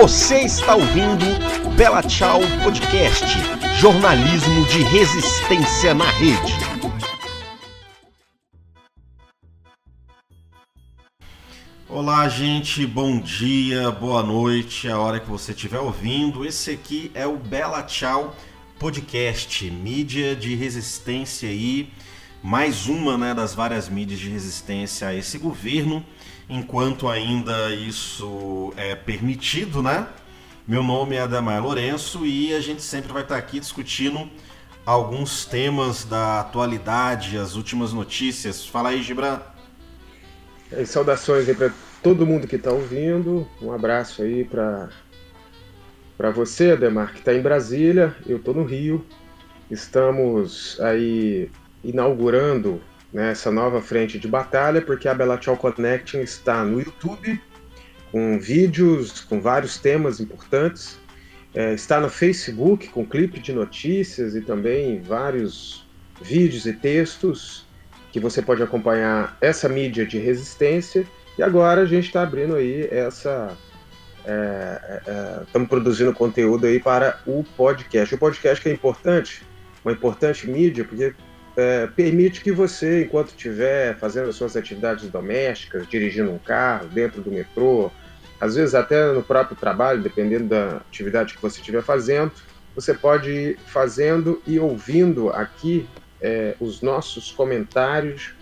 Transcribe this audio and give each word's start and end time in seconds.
Você 0.00 0.40
está 0.40 0.74
ouvindo 0.74 1.24
o 1.64 1.70
Bela 1.70 2.02
Tchau 2.02 2.40
Podcast, 2.64 3.24
jornalismo 3.78 4.66
de 4.66 4.82
resistência 4.82 5.94
na 5.94 6.10
rede. 6.10 6.52
Olá, 11.88 12.28
gente, 12.28 12.84
bom 12.84 13.20
dia, 13.20 13.92
boa 13.92 14.20
noite, 14.20 14.88
a 14.88 14.98
hora 14.98 15.20
que 15.20 15.30
você 15.30 15.52
estiver 15.52 15.78
ouvindo. 15.78 16.44
Esse 16.44 16.72
aqui 16.72 17.12
é 17.14 17.24
o 17.24 17.36
Bela 17.36 17.80
Tchau 17.84 18.34
Podcast, 18.80 19.70
mídia 19.70 20.34
de 20.34 20.56
resistência 20.56 21.48
aí, 21.48 21.88
mais 22.42 22.88
uma 22.88 23.16
né, 23.16 23.32
das 23.32 23.54
várias 23.54 23.88
mídias 23.88 24.18
de 24.18 24.28
resistência 24.28 25.06
a 25.06 25.14
esse 25.14 25.38
governo 25.38 26.04
enquanto 26.48 27.08
ainda 27.08 27.74
isso 27.74 28.72
é 28.76 28.94
permitido, 28.94 29.82
né? 29.82 30.06
Meu 30.66 30.82
nome 30.82 31.16
é 31.16 31.20
Adamar 31.20 31.62
Lourenço 31.62 32.24
e 32.24 32.54
a 32.54 32.60
gente 32.60 32.82
sempre 32.82 33.12
vai 33.12 33.22
estar 33.22 33.36
aqui 33.36 33.60
discutindo 33.60 34.28
alguns 34.86 35.44
temas 35.44 36.04
da 36.04 36.40
atualidade, 36.40 37.36
as 37.36 37.54
últimas 37.54 37.92
notícias. 37.92 38.66
Fala 38.66 38.90
aí, 38.90 39.02
Gibran. 39.02 39.40
É, 40.72 40.84
saudações 40.84 41.48
aí 41.48 41.54
para 41.54 41.72
todo 42.02 42.26
mundo 42.26 42.46
que 42.46 42.56
está 42.56 42.70
ouvindo. 42.70 43.48
Um 43.60 43.72
abraço 43.72 44.22
aí 44.22 44.44
para 44.44 44.88
para 46.16 46.30
você, 46.30 46.70
Ademar, 46.70 47.12
que 47.12 47.18
está 47.18 47.34
em 47.34 47.42
Brasília. 47.42 48.14
Eu 48.24 48.36
estou 48.36 48.54
no 48.54 48.64
Rio. 48.64 49.04
Estamos 49.70 50.80
aí 50.80 51.50
inaugurando 51.82 52.80
né, 53.14 53.30
essa 53.30 53.48
nova 53.48 53.80
frente 53.80 54.18
de 54.18 54.26
batalha, 54.26 54.82
porque 54.82 55.06
a 55.06 55.14
Belachal 55.14 55.56
Connection 55.56 56.20
está 56.20 56.64
no 56.64 56.80
YouTube, 56.80 57.40
com 58.10 58.40
vídeos, 58.40 59.20
com 59.20 59.40
vários 59.40 59.78
temas 59.78 60.18
importantes. 60.18 60.98
É, 61.54 61.72
está 61.72 62.00
no 62.00 62.10
Facebook, 62.10 62.88
com 62.88 63.06
clipe 63.06 63.38
de 63.38 63.52
notícias 63.52 64.34
e 64.34 64.40
também 64.40 65.00
vários 65.00 65.86
vídeos 66.20 66.66
e 66.66 66.72
textos 66.72 67.64
que 68.10 68.18
você 68.18 68.42
pode 68.42 68.60
acompanhar 68.60 69.38
essa 69.40 69.68
mídia 69.68 70.04
de 70.04 70.18
resistência. 70.18 71.06
E 71.38 71.42
agora 71.42 71.82
a 71.82 71.86
gente 71.86 72.06
está 72.06 72.22
abrindo 72.22 72.56
aí 72.56 72.88
essa. 72.90 73.56
Estamos 74.18 75.52
é, 75.54 75.60
é, 75.60 75.62
é 75.62 75.66
produzindo 75.66 76.12
conteúdo 76.12 76.66
aí 76.66 76.80
para 76.80 77.20
o 77.24 77.44
podcast. 77.56 78.14
O 78.14 78.18
podcast 78.18 78.60
que 78.60 78.68
é 78.68 78.72
importante, 78.72 79.42
uma 79.84 79.92
importante 79.92 80.48
mídia, 80.48 80.84
porque 80.84 81.14
é, 81.56 81.86
permite 81.86 82.40
que 82.40 82.50
você, 82.50 83.04
enquanto 83.04 83.28
estiver 83.28 83.96
fazendo 83.96 84.28
as 84.28 84.36
suas 84.36 84.56
atividades 84.56 85.08
domésticas, 85.08 85.86
dirigindo 85.88 86.30
um 86.30 86.38
carro, 86.38 86.88
dentro 86.88 87.22
do 87.22 87.30
metrô, 87.30 87.90
às 88.40 88.56
vezes 88.56 88.74
até 88.74 89.12
no 89.12 89.22
próprio 89.22 89.56
trabalho, 89.56 90.02
dependendo 90.02 90.48
da 90.48 90.76
atividade 90.78 91.34
que 91.34 91.42
você 91.42 91.60
estiver 91.60 91.82
fazendo, 91.82 92.32
você 92.74 92.92
pode 92.92 93.30
ir 93.30 93.58
fazendo 93.66 94.42
e 94.46 94.58
ouvindo 94.58 95.30
aqui 95.30 95.88
é, 96.20 96.56
os 96.58 96.82
nossos 96.82 97.30
comentários 97.30 98.34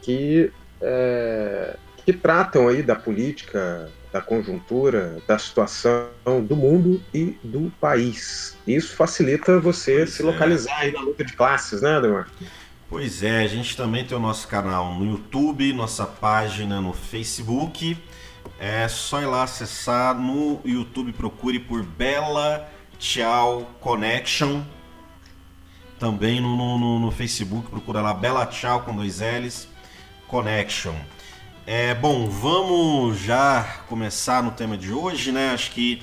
que, 0.00 0.50
é, 0.80 1.76
que 2.04 2.12
tratam 2.12 2.68
aí 2.68 2.82
da 2.82 2.94
política, 2.94 3.90
da 4.16 4.22
conjuntura, 4.22 5.22
da 5.26 5.38
situação 5.38 6.08
do 6.42 6.56
mundo 6.56 7.02
e 7.12 7.36
do 7.44 7.70
país. 7.78 8.56
Isso 8.66 8.96
facilita 8.96 9.60
você 9.60 9.98
pois 9.98 10.10
se 10.14 10.22
é. 10.22 10.24
localizar 10.24 10.78
aí 10.78 10.92
na 10.92 11.00
luta 11.00 11.22
de 11.22 11.34
classes, 11.34 11.82
né, 11.82 11.96
Ademar? 11.96 12.28
Pois 12.88 13.22
é, 13.22 13.42
a 13.42 13.46
gente 13.46 13.76
também 13.76 14.04
tem 14.04 14.16
o 14.16 14.20
nosso 14.20 14.48
canal 14.48 14.94
no 14.94 15.04
YouTube, 15.04 15.70
nossa 15.72 16.06
página 16.06 16.80
no 16.80 16.92
Facebook. 16.92 17.98
É 18.58 18.88
só 18.88 19.20
ir 19.20 19.26
lá 19.26 19.42
acessar 19.42 20.14
no 20.14 20.60
YouTube, 20.64 21.12
procure 21.12 21.58
por 21.58 21.82
Bela 21.82 22.70
Tchau 22.98 23.70
Connection. 23.80 24.62
Também 25.98 26.40
no, 26.40 26.56
no, 26.56 26.98
no 26.98 27.10
Facebook, 27.10 27.68
procura 27.68 28.00
lá 28.00 28.14
Bela 28.14 28.46
Tchau 28.46 28.82
com 28.82 28.94
dois 28.94 29.20
L's 29.20 29.68
Connection. 30.28 30.94
É, 31.68 31.92
bom, 31.96 32.30
vamos 32.30 33.18
já 33.18 33.80
começar 33.88 34.40
no 34.40 34.52
tema 34.52 34.78
de 34.78 34.92
hoje, 34.92 35.32
né? 35.32 35.50
Acho 35.50 35.72
que 35.72 36.00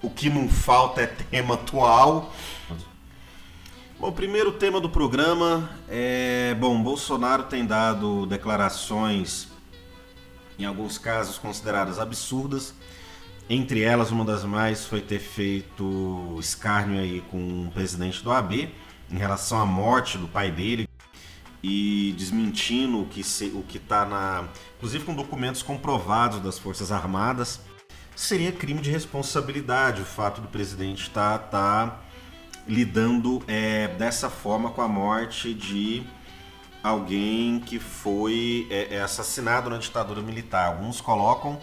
o 0.00 0.08
que 0.08 0.30
não 0.30 0.48
falta 0.48 1.02
é 1.02 1.06
tema 1.06 1.56
atual. 1.56 2.32
Bom, 4.00 4.08
o 4.08 4.12
primeiro 4.12 4.52
tema 4.52 4.80
do 4.80 4.88
programa 4.88 5.70
é. 5.90 6.56
Bom, 6.58 6.82
Bolsonaro 6.82 7.42
tem 7.42 7.66
dado 7.66 8.24
declarações, 8.24 9.48
em 10.58 10.64
alguns 10.64 10.96
casos 10.96 11.36
consideradas 11.36 11.98
absurdas. 11.98 12.72
Entre 13.46 13.82
elas, 13.82 14.10
uma 14.10 14.24
das 14.24 14.42
mais 14.42 14.86
foi 14.86 15.02
ter 15.02 15.18
feito 15.18 16.34
escárnio 16.40 16.98
aí 16.98 17.20
com 17.30 17.66
o 17.66 17.70
presidente 17.70 18.24
do 18.24 18.32
AB 18.32 18.72
em 19.10 19.18
relação 19.18 19.60
à 19.60 19.66
morte 19.66 20.16
do 20.16 20.26
pai 20.26 20.50
dele, 20.50 20.88
e 21.66 22.14
desmentindo 22.18 23.00
o 23.00 23.06
que 23.06 23.22
o 23.54 23.62
que 23.62 23.78
está 23.78 24.04
na, 24.04 24.46
inclusive 24.76 25.02
com 25.02 25.14
documentos 25.14 25.62
comprovados 25.62 26.38
das 26.40 26.58
Forças 26.58 26.92
Armadas, 26.92 27.58
seria 28.14 28.52
crime 28.52 28.82
de 28.82 28.90
responsabilidade 28.90 30.02
o 30.02 30.04
fato 30.04 30.42
do 30.42 30.48
presidente 30.48 31.04
estar 31.04 31.38
tá, 31.38 31.48
tá 31.48 32.00
lidando 32.68 33.42
é, 33.48 33.88
dessa 33.88 34.28
forma 34.28 34.72
com 34.72 34.82
a 34.82 34.88
morte 34.88 35.54
de 35.54 36.02
alguém 36.82 37.58
que 37.60 37.78
foi 37.78 38.66
é, 38.68 38.96
é, 38.96 39.00
assassinado 39.00 39.70
na 39.70 39.78
ditadura 39.78 40.20
militar. 40.20 40.66
Alguns 40.66 41.00
colocam 41.00 41.58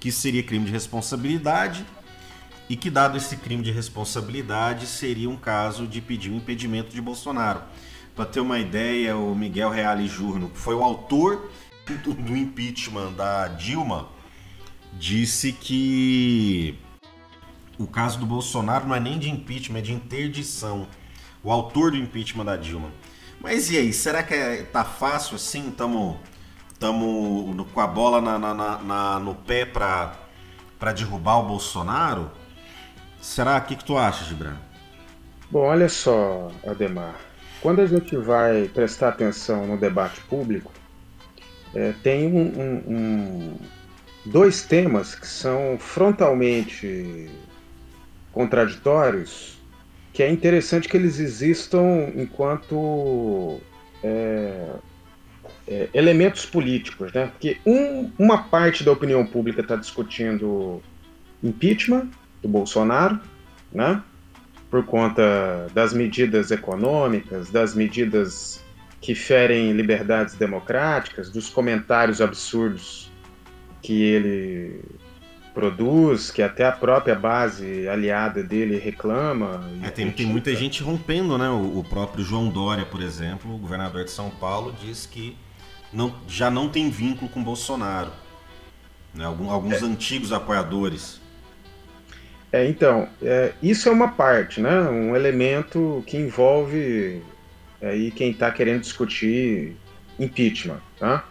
que 0.00 0.10
seria 0.10 0.42
crime 0.42 0.64
de 0.64 0.72
responsabilidade 0.72 1.84
e 2.66 2.76
que, 2.76 2.88
dado 2.88 3.18
esse 3.18 3.36
crime 3.36 3.62
de 3.62 3.70
responsabilidade, 3.70 4.86
seria 4.86 5.28
um 5.28 5.36
caso 5.36 5.86
de 5.86 6.00
pedir 6.00 6.30
um 6.30 6.36
impedimento 6.36 6.94
de 6.94 7.00
Bolsonaro. 7.02 7.60
Para 8.14 8.26
ter 8.26 8.40
uma 8.40 8.58
ideia, 8.60 9.16
o 9.16 9.34
Miguel 9.34 9.70
Reale 9.70 10.06
Jurno, 10.06 10.48
que 10.48 10.58
foi 10.58 10.74
o 10.74 10.84
autor 10.84 11.50
do 11.86 12.36
impeachment 12.36 13.12
da 13.12 13.48
Dilma, 13.48 14.08
disse 14.92 15.52
que 15.52 16.78
o 17.76 17.86
caso 17.86 18.20
do 18.20 18.26
Bolsonaro 18.26 18.86
não 18.86 18.94
é 18.94 19.00
nem 19.00 19.18
de 19.18 19.28
impeachment, 19.28 19.78
é 19.78 19.82
de 19.82 19.92
interdição. 19.92 20.86
O 21.42 21.50
autor 21.50 21.90
do 21.90 21.96
impeachment 21.96 22.44
da 22.44 22.56
Dilma. 22.56 22.90
Mas 23.40 23.70
e 23.70 23.76
aí, 23.76 23.92
será 23.92 24.22
que 24.22 24.32
é, 24.32 24.62
tá 24.62 24.84
fácil 24.84 25.34
assim? 25.34 25.70
Tamo, 25.72 26.18
tamo 26.78 27.66
com 27.74 27.80
a 27.80 27.86
bola 27.86 28.20
na, 28.20 28.38
na, 28.38 28.78
na 28.78 29.18
no 29.18 29.34
pé 29.34 29.66
para 29.66 30.16
derrubar 30.94 31.40
o 31.40 31.48
Bolsonaro? 31.48 32.30
Será? 33.20 33.58
O 33.58 33.62
que, 33.62 33.74
que 33.74 33.84
tu 33.84 33.98
acha, 33.98 34.24
Gibran? 34.24 34.56
Bom, 35.50 35.66
olha 35.66 35.88
só, 35.88 36.50
Ademar. 36.64 37.16
Quando 37.64 37.80
a 37.80 37.86
gente 37.86 38.14
vai 38.14 38.68
prestar 38.74 39.08
atenção 39.08 39.66
no 39.66 39.78
debate 39.78 40.20
público, 40.28 40.70
é, 41.74 41.94
tem 42.02 42.26
um, 42.26 42.60
um, 42.60 42.94
um, 42.94 43.56
dois 44.22 44.60
temas 44.60 45.14
que 45.14 45.26
são 45.26 45.78
frontalmente 45.78 47.30
contraditórios, 48.32 49.56
que 50.12 50.22
é 50.22 50.30
interessante 50.30 50.86
que 50.86 50.94
eles 50.94 51.18
existam 51.18 52.12
enquanto 52.14 53.58
é, 54.02 54.68
é, 55.66 55.88
elementos 55.94 56.44
políticos, 56.44 57.14
né? 57.14 57.28
Porque 57.28 57.56
um, 57.64 58.10
uma 58.18 58.42
parte 58.42 58.84
da 58.84 58.92
opinião 58.92 59.24
pública 59.24 59.62
está 59.62 59.74
discutindo 59.74 60.82
impeachment 61.42 62.10
do 62.42 62.48
Bolsonaro, 62.48 63.18
né? 63.72 64.02
Por 64.74 64.84
conta 64.84 65.68
das 65.72 65.94
medidas 65.94 66.50
econômicas, 66.50 67.48
das 67.48 67.76
medidas 67.76 68.60
que 69.00 69.14
ferem 69.14 69.70
liberdades 69.70 70.34
democráticas, 70.34 71.30
dos 71.30 71.48
comentários 71.48 72.20
absurdos 72.20 73.08
que 73.80 74.02
ele 74.02 74.80
produz, 75.54 76.32
que 76.32 76.42
até 76.42 76.66
a 76.66 76.72
própria 76.72 77.14
base 77.14 77.86
aliada 77.86 78.42
dele 78.42 78.76
reclama. 78.76 79.64
É, 79.80 79.90
tem, 79.90 80.10
tem, 80.10 80.26
muita 80.26 80.52
gente 80.56 80.82
rompendo, 80.82 81.38
né? 81.38 81.48
O, 81.48 81.78
o, 81.78 81.84
próprio 81.84 82.24
João 82.24 82.48
Dória, 82.48 82.84
por 82.84 83.00
exemplo, 83.00 83.54
o 83.54 83.58
governador 83.58 84.02
de 84.02 84.10
São 84.10 84.28
Paulo, 84.28 84.74
diz 84.82 85.06
que 85.06 85.36
não, 85.92 86.16
já 86.26 86.50
não 86.50 86.68
tem 86.68 86.90
vínculo 86.90 87.30
com 87.30 87.44
Bolsonaro. 87.44 88.10
Né? 89.14 89.24
Alguns, 89.24 89.52
alguns 89.52 89.82
é. 89.82 89.84
antigos 89.84 90.32
apoiadores. 90.32 91.22
É, 92.54 92.64
então, 92.68 93.08
é, 93.20 93.50
isso 93.60 93.88
é 93.88 93.90
uma 93.90 94.12
parte, 94.12 94.60
né? 94.60 94.82
Um 94.82 95.16
elemento 95.16 96.04
que 96.06 96.16
envolve 96.16 97.20
aí 97.82 98.12
quem 98.12 98.30
está 98.30 98.48
querendo 98.52 98.82
discutir 98.82 99.74
impeachment, 100.20 100.78
tá? 100.96 101.24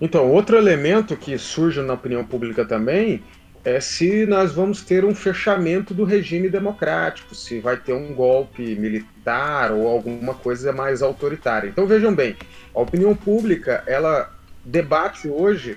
Então, 0.00 0.26
outro 0.32 0.56
elemento 0.56 1.14
que 1.18 1.36
surge 1.36 1.82
na 1.82 1.92
opinião 1.92 2.24
pública 2.24 2.64
também 2.64 3.22
é 3.62 3.78
se 3.78 4.24
nós 4.24 4.52
vamos 4.52 4.80
ter 4.80 5.04
um 5.04 5.14
fechamento 5.14 5.92
do 5.92 6.04
regime 6.04 6.48
democrático, 6.48 7.34
se 7.34 7.60
vai 7.60 7.76
ter 7.76 7.92
um 7.92 8.14
golpe 8.14 8.74
militar 8.74 9.70
ou 9.70 9.86
alguma 9.86 10.32
coisa 10.32 10.72
mais 10.72 11.02
autoritária. 11.02 11.68
Então 11.68 11.86
vejam 11.86 12.14
bem, 12.14 12.36
a 12.74 12.80
opinião 12.80 13.14
pública 13.14 13.84
ela 13.86 14.32
debate 14.64 15.28
hoje 15.28 15.76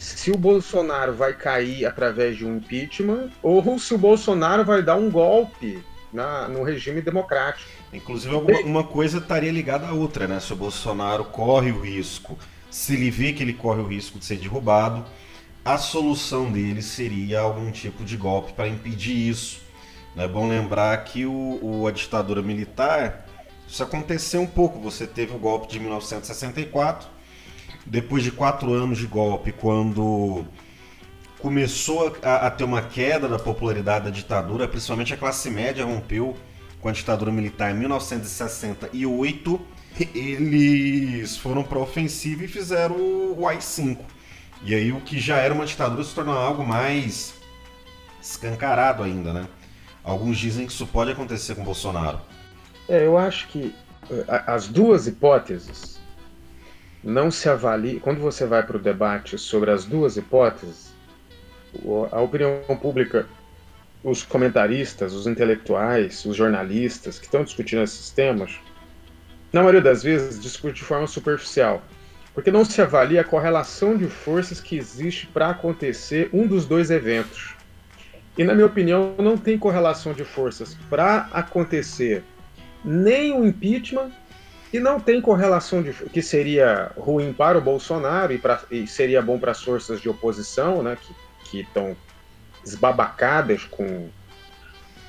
se 0.00 0.30
o 0.30 0.36
Bolsonaro 0.36 1.12
vai 1.12 1.34
cair 1.34 1.84
através 1.84 2.38
de 2.38 2.46
um 2.46 2.56
impeachment 2.56 3.28
ou 3.42 3.78
se 3.78 3.92
o 3.92 3.98
Bolsonaro 3.98 4.64
vai 4.64 4.82
dar 4.82 4.96
um 4.96 5.10
golpe 5.10 5.84
na, 6.10 6.48
no 6.48 6.62
regime 6.62 7.02
democrático. 7.02 7.68
Inclusive, 7.92 8.34
alguma, 8.34 8.60
uma 8.60 8.84
coisa 8.84 9.18
estaria 9.18 9.52
ligada 9.52 9.86
à 9.86 9.92
outra, 9.92 10.26
né? 10.26 10.40
Se 10.40 10.54
o 10.54 10.56
Bolsonaro 10.56 11.26
corre 11.26 11.70
o 11.70 11.82
risco, 11.82 12.38
se 12.70 12.94
ele 12.94 13.10
vê 13.10 13.34
que 13.34 13.42
ele 13.42 13.52
corre 13.52 13.82
o 13.82 13.86
risco 13.86 14.18
de 14.18 14.24
ser 14.24 14.38
derrubado, 14.38 15.04
a 15.62 15.76
solução 15.76 16.50
dele 16.50 16.80
seria 16.80 17.40
algum 17.40 17.70
tipo 17.70 18.02
de 18.02 18.16
golpe 18.16 18.54
para 18.54 18.66
impedir 18.66 19.28
isso. 19.28 19.60
É 20.16 20.26
bom 20.26 20.48
lembrar 20.48 20.96
que 21.04 21.26
o, 21.26 21.58
o, 21.60 21.86
a 21.86 21.90
ditadura 21.90 22.40
militar, 22.40 23.26
isso 23.68 23.82
aconteceu 23.82 24.40
um 24.40 24.46
pouco. 24.46 24.80
Você 24.80 25.06
teve 25.06 25.34
o 25.34 25.38
golpe 25.38 25.68
de 25.68 25.78
1964, 25.78 27.06
depois 27.86 28.22
de 28.22 28.30
quatro 28.30 28.72
anos 28.72 28.98
de 28.98 29.06
golpe, 29.06 29.52
quando 29.52 30.44
começou 31.40 32.16
a, 32.22 32.46
a 32.46 32.50
ter 32.50 32.64
uma 32.64 32.82
queda 32.82 33.28
da 33.28 33.38
popularidade 33.38 34.04
da 34.04 34.10
ditadura, 34.10 34.68
principalmente 34.68 35.14
a 35.14 35.16
classe 35.16 35.50
média 35.50 35.84
rompeu 35.84 36.36
com 36.80 36.88
a 36.88 36.92
ditadura 36.92 37.30
militar 37.30 37.70
em 37.70 37.78
1968, 37.78 39.60
eles 40.14 41.36
foram 41.36 41.62
para 41.62 41.78
ofensiva 41.78 42.44
e 42.44 42.48
fizeram 42.48 42.96
o 42.96 43.46
AI-5. 43.46 43.98
E 44.62 44.74
aí 44.74 44.92
o 44.92 45.00
que 45.00 45.18
já 45.18 45.36
era 45.36 45.52
uma 45.54 45.64
ditadura 45.64 46.04
se 46.04 46.14
tornou 46.14 46.36
algo 46.36 46.64
mais 46.64 47.34
escancarado 48.22 49.02
ainda, 49.02 49.32
né? 49.32 49.48
Alguns 50.04 50.38
dizem 50.38 50.66
que 50.66 50.72
isso 50.72 50.86
pode 50.86 51.12
acontecer 51.12 51.54
com 51.54 51.64
Bolsonaro. 51.64 52.20
É, 52.88 53.06
eu 53.06 53.16
acho 53.16 53.48
que 53.48 53.74
eh, 54.10 54.42
as 54.46 54.68
duas 54.68 55.06
hipóteses 55.06 55.89
não 57.02 57.30
se 57.30 57.48
avaliam. 57.48 57.98
Quando 58.00 58.20
você 58.20 58.46
vai 58.46 58.62
para 58.62 58.76
o 58.76 58.80
debate 58.80 59.38
sobre 59.38 59.70
as 59.70 59.84
duas 59.84 60.16
hipóteses, 60.16 60.92
a 62.10 62.20
opinião 62.20 62.62
pública, 62.80 63.26
os 64.02 64.22
comentaristas, 64.22 65.12
os 65.12 65.26
intelectuais, 65.26 66.24
os 66.24 66.36
jornalistas 66.36 67.18
que 67.18 67.26
estão 67.26 67.44
discutindo 67.44 67.82
esses 67.82 68.10
temas, 68.10 68.58
na 69.52 69.60
maioria 69.60 69.80
das 69.80 70.02
vezes 70.02 70.40
discute 70.40 70.76
de 70.76 70.84
forma 70.84 71.06
superficial, 71.06 71.82
porque 72.34 72.50
não 72.50 72.64
se 72.64 72.80
avalia 72.80 73.20
a 73.20 73.24
correlação 73.24 73.96
de 73.96 74.06
forças 74.06 74.60
que 74.60 74.76
existe 74.76 75.26
para 75.26 75.50
acontecer 75.50 76.30
um 76.32 76.46
dos 76.46 76.64
dois 76.66 76.90
eventos. 76.90 77.54
E, 78.38 78.44
na 78.44 78.54
minha 78.54 78.66
opinião, 78.66 79.14
não 79.18 79.36
tem 79.36 79.58
correlação 79.58 80.12
de 80.12 80.24
forças 80.24 80.76
para 80.88 81.28
acontecer 81.32 82.22
nem 82.84 83.34
o 83.34 83.44
impeachment 83.44 84.10
e 84.72 84.78
não 84.78 85.00
tem 85.00 85.20
correlação 85.20 85.82
de 85.82 85.92
que 85.92 86.22
seria 86.22 86.92
ruim 86.96 87.32
para 87.32 87.58
o 87.58 87.60
Bolsonaro 87.60 88.32
e, 88.32 88.38
pra, 88.38 88.60
e 88.70 88.86
seria 88.86 89.20
bom 89.20 89.38
para 89.38 89.50
as 89.50 89.62
forças 89.62 90.00
de 90.00 90.08
oposição, 90.08 90.82
né, 90.82 90.96
que 91.44 91.60
estão 91.60 91.96
esbabacadas 92.64 93.64
com, 93.64 94.08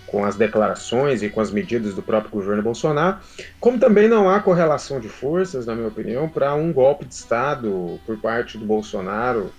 com 0.08 0.26
as 0.26 0.36
declarações 0.36 1.22
e 1.22 1.30
com 1.30 1.42
as 1.42 1.52
medidas 1.52 1.94
do 1.94 2.02
próprio 2.02 2.32
governo 2.32 2.64
Bolsonaro, 2.64 3.18
como 3.60 3.78
também 3.78 4.08
não 4.08 4.30
há 4.30 4.40
correlação 4.40 5.00
de 5.00 5.10
forças, 5.10 5.66
na 5.66 5.76
minha 5.76 5.88
opinião, 5.88 6.28
para 6.28 6.56
um 6.56 6.74
golpe 6.74 7.06
de 7.06 7.14
Estado 7.14 8.00
por 8.06 8.18
parte 8.18 8.58
do 8.58 8.66
Bolsonaro 8.66 9.52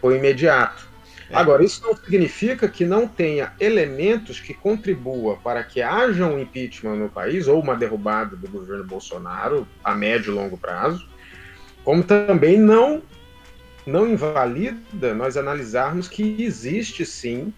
por 0.00 0.14
imediato. 0.14 0.87
É. 1.30 1.36
Agora, 1.36 1.62
isso 1.62 1.82
não 1.82 1.94
significa 1.94 2.68
que 2.68 2.84
não 2.84 3.06
tenha 3.06 3.52
elementos 3.60 4.40
que 4.40 4.54
contribuam 4.54 5.36
para 5.36 5.62
que 5.62 5.82
haja 5.82 6.26
um 6.26 6.38
impeachment 6.38 6.96
no 6.96 7.08
país 7.08 7.46
ou 7.46 7.60
uma 7.60 7.76
derrubada 7.76 8.34
do 8.34 8.48
governo 8.48 8.84
Bolsonaro 8.84 9.68
a 9.84 9.94
médio 9.94 10.32
e 10.32 10.34
longo 10.34 10.56
prazo, 10.56 11.06
como 11.84 12.02
também 12.02 12.58
não 12.58 13.02
não 13.86 14.06
invalida 14.06 15.14
nós 15.14 15.38
analisarmos 15.38 16.08
que 16.08 16.42
existe 16.42 17.06
sim 17.06 17.54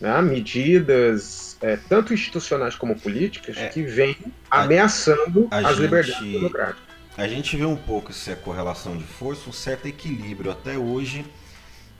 né, 0.00 0.20
medidas 0.20 1.56
é, 1.60 1.76
tanto 1.76 2.12
institucionais 2.12 2.74
como 2.74 2.98
políticas 2.98 3.56
é, 3.56 3.68
que 3.68 3.82
vêm 3.82 4.16
ameaçando 4.50 5.46
a, 5.50 5.56
a 5.56 5.58
as 5.60 5.76
gente, 5.76 5.82
liberdades 5.82 6.32
democráticas. 6.32 6.90
A 7.16 7.28
gente 7.28 7.56
vê 7.56 7.64
um 7.64 7.76
pouco 7.76 8.10
essa 8.10 8.34
correlação 8.34 8.96
de 8.96 9.04
força, 9.04 9.48
um 9.48 9.52
certo 9.52 9.86
equilíbrio 9.86 10.50
até 10.50 10.76
hoje 10.78 11.24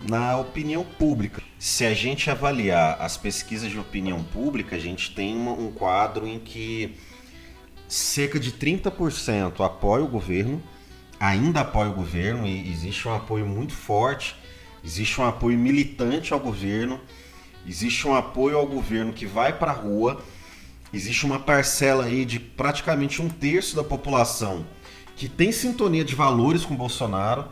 na 0.09 0.37
opinião 0.37 0.85
pública. 0.85 1.43
Se 1.59 1.85
a 1.85 1.93
gente 1.93 2.31
avaliar 2.31 3.01
as 3.01 3.17
pesquisas 3.17 3.71
de 3.71 3.79
opinião 3.79 4.23
pública, 4.23 4.77
a 4.77 4.79
gente 4.79 5.15
tem 5.15 5.37
um 5.37 5.71
quadro 5.71 6.27
em 6.27 6.39
que 6.39 6.97
cerca 7.87 8.39
de 8.39 8.53
30% 8.53 9.65
apoia 9.65 10.05
o 10.05 10.09
governo, 10.09 10.63
ainda 11.19 11.61
apoia 11.61 11.91
o 11.91 11.95
governo 11.95 12.47
e 12.47 12.71
existe 12.71 13.07
um 13.07 13.15
apoio 13.15 13.45
muito 13.45 13.75
forte, 13.75 14.37
existe 14.83 15.21
um 15.21 15.27
apoio 15.27 15.59
militante 15.59 16.33
ao 16.33 16.41
governo, 16.41 17.01
existe 17.67 18.07
um 18.09 18.15
apoio 18.15 18.57
ao 18.57 18.67
governo 18.67 19.13
que 19.13 19.27
vai 19.27 19.53
para 19.53 19.73
a 19.73 19.75
rua, 19.75 20.23
existe 20.93 21.27
uma 21.27 21.39
parcela 21.39 22.05
aí 22.05 22.25
de 22.25 22.41
praticamente 22.41 23.21
um 23.21 23.29
terço 23.29 23.77
da 23.77 23.85
população 23.85 24.65
que 25.15 25.29
tem 25.29 25.53
sintonia 25.53 26.03
de 26.03 26.15
valores 26.15 26.65
com 26.65 26.75
Bolsonaro 26.75 27.47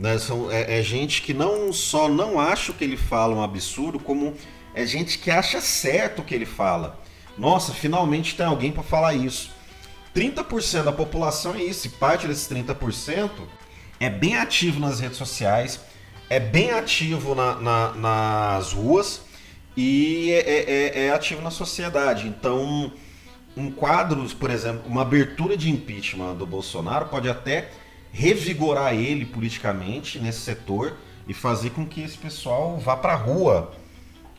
né? 0.00 0.18
São, 0.18 0.50
é, 0.50 0.78
é, 0.78 0.82
gente 0.82 1.20
que 1.20 1.34
não 1.34 1.72
só 1.72 2.08
não 2.08 2.40
acha 2.40 2.72
o 2.72 2.74
que 2.74 2.82
ele 2.82 2.96
fala 2.96 3.36
um 3.36 3.42
absurdo, 3.42 4.00
como 4.00 4.34
é 4.74 4.86
gente 4.86 5.18
que 5.18 5.30
acha 5.30 5.60
certo 5.60 6.20
o 6.20 6.24
que 6.24 6.34
ele 6.34 6.46
fala. 6.46 6.98
Nossa, 7.36 7.72
finalmente 7.72 8.34
tem 8.34 8.46
alguém 8.46 8.72
para 8.72 8.82
falar 8.82 9.14
isso. 9.14 9.50
30% 10.14 10.84
da 10.84 10.92
população 10.92 11.54
é 11.54 11.62
isso, 11.62 11.86
e 11.86 11.90
parte 11.90 12.26
desses 12.26 12.48
30% 12.48 13.30
é 14.00 14.08
bem 14.08 14.36
ativo 14.36 14.80
nas 14.80 14.98
redes 14.98 15.18
sociais, 15.18 15.80
é 16.28 16.40
bem 16.40 16.70
ativo 16.70 17.34
na, 17.34 17.56
na, 17.56 17.92
nas 17.92 18.72
ruas 18.72 19.22
e 19.76 20.32
é, 20.32 20.38
é, 20.38 20.70
é, 20.70 21.06
é 21.06 21.12
ativo 21.12 21.42
na 21.42 21.50
sociedade. 21.50 22.26
Então, 22.26 22.92
um 23.56 23.70
quadro, 23.70 24.24
por 24.36 24.50
exemplo, 24.50 24.82
uma 24.86 25.02
abertura 25.02 25.56
de 25.56 25.70
impeachment 25.70 26.34
do 26.34 26.46
Bolsonaro 26.46 27.06
pode 27.06 27.28
até 27.28 27.70
revigorar 28.12 28.94
ele 28.94 29.24
politicamente 29.24 30.18
nesse 30.18 30.40
setor 30.40 30.96
e 31.28 31.34
fazer 31.34 31.70
com 31.70 31.86
que 31.86 32.00
esse 32.00 32.18
pessoal 32.18 32.78
vá 32.78 32.96
para 32.96 33.12
a 33.12 33.16
rua 33.16 33.72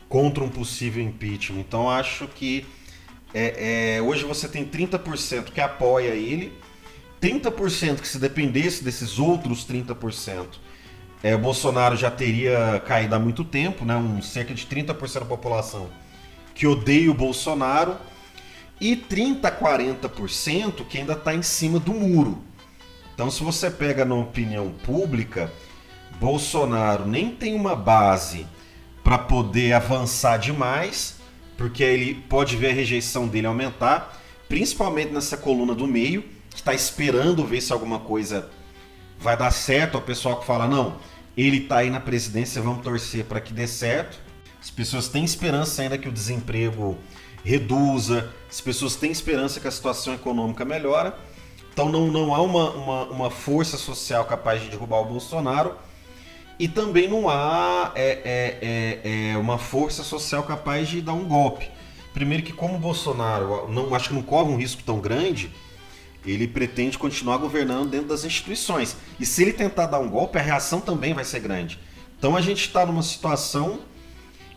contra 0.08 0.44
um 0.44 0.48
possível 0.48 1.02
impeachment. 1.02 1.60
Então 1.60 1.88
acho 1.88 2.28
que 2.28 2.66
é, 3.32 3.96
é, 3.96 4.02
hoje 4.02 4.24
você 4.24 4.46
tem 4.46 4.64
30% 4.64 5.44
que 5.44 5.60
apoia 5.60 6.10
ele, 6.10 6.52
30% 7.20 8.00
que 8.00 8.08
se 8.08 8.18
dependesse 8.18 8.84
desses 8.84 9.18
outros 9.18 9.66
30%, 9.66 10.46
é, 11.22 11.36
Bolsonaro 11.36 11.96
já 11.96 12.10
teria 12.10 12.82
caído 12.86 13.14
há 13.14 13.18
muito 13.18 13.44
tempo, 13.44 13.84
né? 13.84 13.96
um, 13.96 14.20
cerca 14.20 14.52
de 14.52 14.66
30% 14.66 15.20
da 15.20 15.24
população 15.24 15.88
que 16.54 16.66
odeia 16.66 17.10
o 17.10 17.14
Bolsonaro, 17.14 17.96
e 18.80 18.96
30% 18.96 19.44
a 19.44 19.50
40% 19.50 20.84
que 20.86 20.98
ainda 20.98 21.12
está 21.12 21.34
em 21.34 21.42
cima 21.42 21.78
do 21.78 21.94
muro. 21.94 22.42
Então, 23.14 23.30
se 23.30 23.42
você 23.42 23.70
pega 23.70 24.04
na 24.04 24.14
opinião 24.14 24.72
pública, 24.84 25.52
Bolsonaro 26.18 27.06
nem 27.06 27.30
tem 27.30 27.54
uma 27.54 27.74
base 27.74 28.46
para 29.02 29.18
poder 29.18 29.72
avançar 29.72 30.38
demais, 30.38 31.16
porque 31.56 31.82
ele 31.82 32.14
pode 32.28 32.56
ver 32.56 32.70
a 32.70 32.74
rejeição 32.74 33.26
dele 33.26 33.46
aumentar, 33.46 34.20
principalmente 34.48 35.12
nessa 35.12 35.36
coluna 35.36 35.74
do 35.74 35.86
meio, 35.86 36.22
que 36.50 36.56
está 36.56 36.74
esperando 36.74 37.44
ver 37.44 37.60
se 37.60 37.72
alguma 37.72 37.98
coisa 37.98 38.48
vai 39.18 39.36
dar 39.36 39.50
certo. 39.50 39.98
O 39.98 40.02
pessoal 40.02 40.40
que 40.40 40.46
fala, 40.46 40.66
não, 40.66 40.96
ele 41.36 41.58
está 41.58 41.78
aí 41.78 41.90
na 41.90 42.00
presidência, 42.00 42.60
vamos 42.62 42.82
torcer 42.82 43.24
para 43.24 43.40
que 43.40 43.52
dê 43.52 43.66
certo. 43.66 44.18
As 44.60 44.70
pessoas 44.70 45.08
têm 45.08 45.24
esperança 45.24 45.82
ainda 45.82 45.98
que 45.98 46.08
o 46.08 46.12
desemprego 46.12 46.96
reduza, 47.44 48.30
as 48.48 48.60
pessoas 48.60 48.94
têm 48.94 49.10
esperança 49.10 49.58
que 49.58 49.66
a 49.66 49.70
situação 49.70 50.14
econômica 50.14 50.64
melhora. 50.64 51.18
Então 51.72 51.88
não, 51.88 52.08
não 52.08 52.34
há 52.34 52.42
uma, 52.42 52.70
uma, 52.70 53.04
uma, 53.04 53.30
força 53.30 53.78
social 53.78 54.24
capaz 54.26 54.60
de 54.60 54.68
derrubar 54.68 55.00
o 55.00 55.06
Bolsonaro 55.06 55.74
e 56.58 56.68
também 56.68 57.08
não 57.08 57.30
há 57.30 57.92
é, 57.94 58.10
é, 58.24 59.10
é, 59.10 59.30
é, 59.32 59.38
uma 59.38 59.56
força 59.56 60.04
social 60.04 60.42
capaz 60.42 60.88
de 60.88 61.00
dar 61.00 61.14
um 61.14 61.24
golpe. 61.24 61.70
Primeiro 62.12 62.42
que 62.42 62.52
como 62.52 62.76
o 62.76 62.78
Bolsonaro 62.78 63.68
não 63.70 63.94
acho 63.94 64.10
que 64.10 64.14
não 64.14 64.22
corre 64.22 64.50
um 64.50 64.56
risco 64.56 64.82
tão 64.84 65.00
grande, 65.00 65.50
ele 66.26 66.46
pretende 66.46 66.98
continuar 66.98 67.38
governando 67.38 67.88
dentro 67.88 68.08
das 68.08 68.22
instituições. 68.24 68.96
E 69.18 69.24
se 69.24 69.42
ele 69.42 69.52
tentar 69.52 69.86
dar 69.86 69.98
um 69.98 70.10
golpe, 70.10 70.38
a 70.38 70.42
reação 70.42 70.78
também 70.78 71.14
vai 71.14 71.24
ser 71.24 71.40
grande. 71.40 71.78
Então 72.18 72.36
a 72.36 72.42
gente 72.42 72.66
está 72.66 72.84
numa 72.84 73.02
situação 73.02 73.80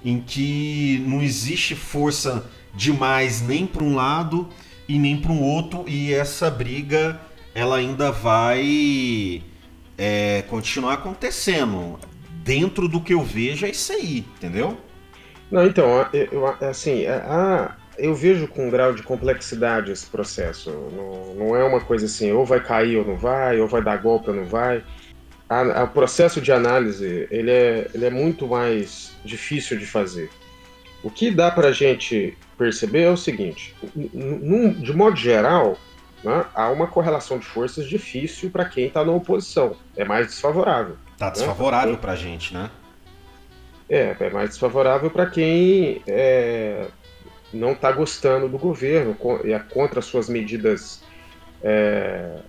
em 0.04 0.20
que 0.20 1.04
não 1.08 1.22
existe 1.22 1.76
força 1.76 2.46
demais 2.76 3.42
nem 3.42 3.66
para 3.66 3.84
um 3.84 3.96
lado 3.96 4.50
e 4.88 5.00
nem 5.00 5.18
para 5.18 5.32
um 5.32 5.42
outro 5.42 5.86
e 5.88 6.14
essa 6.14 6.50
briga 6.50 7.20
ela 7.54 7.78
ainda 7.78 8.12
vai 8.12 9.42
é, 9.98 10.44
continuar 10.50 10.94
acontecendo 10.94 11.98
dentro 12.44 12.88
do 12.88 13.02
que 13.02 13.14
eu 13.14 13.24
vejo 13.24 13.66
é 13.66 13.70
isso 13.70 13.92
aí, 13.92 14.26
entendeu? 14.36 14.78
Não, 15.50 15.66
então, 15.66 16.08
eu, 16.14 16.48
assim, 16.62 17.04
é, 17.04 17.14
a, 17.14 17.76
eu 17.98 18.14
vejo 18.14 18.48
com 18.48 18.68
um 18.68 18.70
grau 18.70 18.94
de 18.94 19.04
complexidade 19.04 19.92
esse 19.92 20.06
processo. 20.06 20.70
Não, 20.70 21.36
não 21.36 21.56
é 21.56 21.64
uma 21.64 21.80
coisa 21.80 22.06
assim, 22.06 22.32
ou 22.32 22.46
vai 22.46 22.60
cair 22.60 22.98
ou 22.98 23.06
não 23.06 23.16
vai, 23.16 23.60
ou 23.60 23.68
vai 23.68 23.82
dar 23.82 23.98
golpe 23.98 24.30
ou 24.30 24.36
não 24.36 24.46
vai. 24.46 24.84
o 25.50 25.88
processo 25.88 26.42
de 26.42 26.52
análise 26.52 27.28
ele 27.32 27.52
é, 27.52 27.88
ele 27.94 28.06
é 28.06 28.10
muito 28.10 28.48
mais 28.48 29.14
difícil 29.24 29.78
de 29.78 29.86
fazer. 29.86 30.30
O 31.06 31.12
que 31.12 31.30
dá 31.30 31.52
para 31.52 31.68
a 31.68 31.72
gente 31.72 32.36
perceber 32.58 33.04
é 33.04 33.12
o 33.12 33.16
seguinte: 33.16 33.76
num, 33.96 34.74
de 34.74 34.92
modo 34.92 35.16
geral, 35.16 35.78
né, 36.24 36.44
há 36.56 36.72
uma 36.72 36.88
correlação 36.88 37.38
de 37.38 37.46
forças 37.46 37.88
difícil 37.88 38.50
para 38.50 38.66
quem 38.66 38.88
está 38.88 39.06
na 39.06 39.12
oposição. 39.12 39.76
É 39.96 40.04
mais 40.04 40.26
desfavorável. 40.26 40.98
Está 41.14 41.30
desfavorável 41.30 41.92
né? 41.92 42.00
para 42.02 42.14
a 42.14 42.16
gente, 42.16 42.56
né? 42.56 42.72
É, 43.88 44.16
é 44.20 44.30
mais 44.32 44.50
desfavorável 44.50 45.12
para 45.12 45.28
quem 45.28 46.02
é, 46.08 46.88
não 47.54 47.74
está 47.74 47.92
gostando 47.92 48.50
do 48.50 48.58
governo 48.58 49.16
e 49.44 49.54
é 49.54 49.60
contra 49.60 50.02
suas 50.02 50.28
medidas 50.28 51.04
é, 51.62 52.40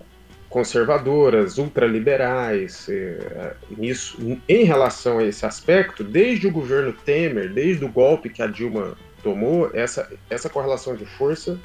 conservadoras, 0.49 1.57
ultraliberais. 1.57 2.87
É, 2.89 3.53
nisso, 3.77 4.39
em 4.47 4.63
relação 4.63 5.19
a 5.19 5.23
esse 5.23 5.45
aspecto, 5.45 6.03
desde 6.03 6.47
o 6.47 6.51
governo 6.51 6.93
Temer, 6.93 7.51
desde 7.51 7.83
o 7.85 7.89
golpe 7.89 8.29
que 8.29 8.41
a 8.41 8.47
Dilma 8.47 8.97
tomou, 9.23 9.69
essa, 9.73 10.09
essa 10.29 10.49
correlação 10.49 10.95
de 10.95 11.05
força 11.05 11.59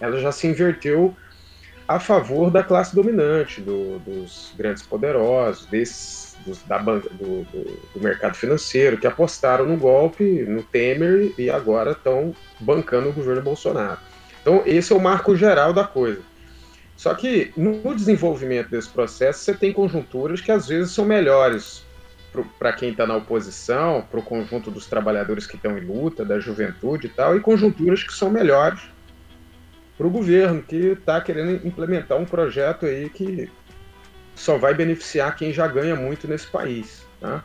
ela 0.00 0.18
já 0.20 0.32
se 0.32 0.46
inverteu 0.46 1.14
a 1.86 2.00
favor 2.00 2.50
da 2.50 2.62
classe 2.62 2.94
dominante, 2.94 3.60
do, 3.60 3.98
dos 4.00 4.52
grandes 4.56 4.82
poderosos, 4.82 5.66
dos, 5.66 6.62
da 6.66 6.78
banca, 6.78 7.08
do, 7.10 7.44
do, 7.44 7.80
do, 7.94 8.00
mercado 8.00 8.34
financeiro, 8.34 8.96
que 8.96 9.06
apostaram 9.06 9.66
no 9.66 9.76
golpe, 9.76 10.44
no 10.48 10.62
Temer, 10.62 11.32
e 11.38 11.50
agora 11.50 11.92
estão 11.92 12.34
bancando 12.58 13.10
o 13.10 13.12
governo 13.12 13.42
Bolsonaro. 13.42 13.98
Então, 14.40 14.62
esse 14.64 14.92
é 14.92 14.96
o 14.96 15.00
marco 15.00 15.36
geral 15.36 15.72
da 15.72 15.84
coisa. 15.84 16.20
Só 16.96 17.14
que 17.14 17.52
no 17.56 17.94
desenvolvimento 17.94 18.70
desse 18.70 18.88
processo, 18.88 19.40
você 19.40 19.54
tem 19.54 19.72
conjunturas 19.72 20.40
que 20.40 20.52
às 20.52 20.68
vezes 20.68 20.92
são 20.92 21.04
melhores 21.04 21.84
para 22.58 22.72
quem 22.72 22.90
está 22.90 23.06
na 23.06 23.16
oposição, 23.16 24.06
para 24.10 24.18
o 24.18 24.22
conjunto 24.22 24.70
dos 24.70 24.86
trabalhadores 24.86 25.46
que 25.46 25.56
estão 25.56 25.78
em 25.78 25.80
luta, 25.80 26.24
da 26.24 26.40
juventude 26.40 27.06
e 27.06 27.10
tal, 27.10 27.36
e 27.36 27.40
conjunturas 27.40 28.02
que 28.02 28.12
são 28.12 28.30
melhores 28.30 28.80
para 29.96 30.06
o 30.06 30.10
governo, 30.10 30.62
que 30.62 30.76
está 30.76 31.20
querendo 31.20 31.64
implementar 31.66 32.18
um 32.18 32.24
projeto 32.24 32.86
aí 32.86 33.08
que 33.08 33.48
só 34.34 34.58
vai 34.58 34.74
beneficiar 34.74 35.36
quem 35.36 35.52
já 35.52 35.68
ganha 35.68 35.94
muito 35.94 36.26
nesse 36.26 36.46
país. 36.48 37.06
Tá? 37.20 37.44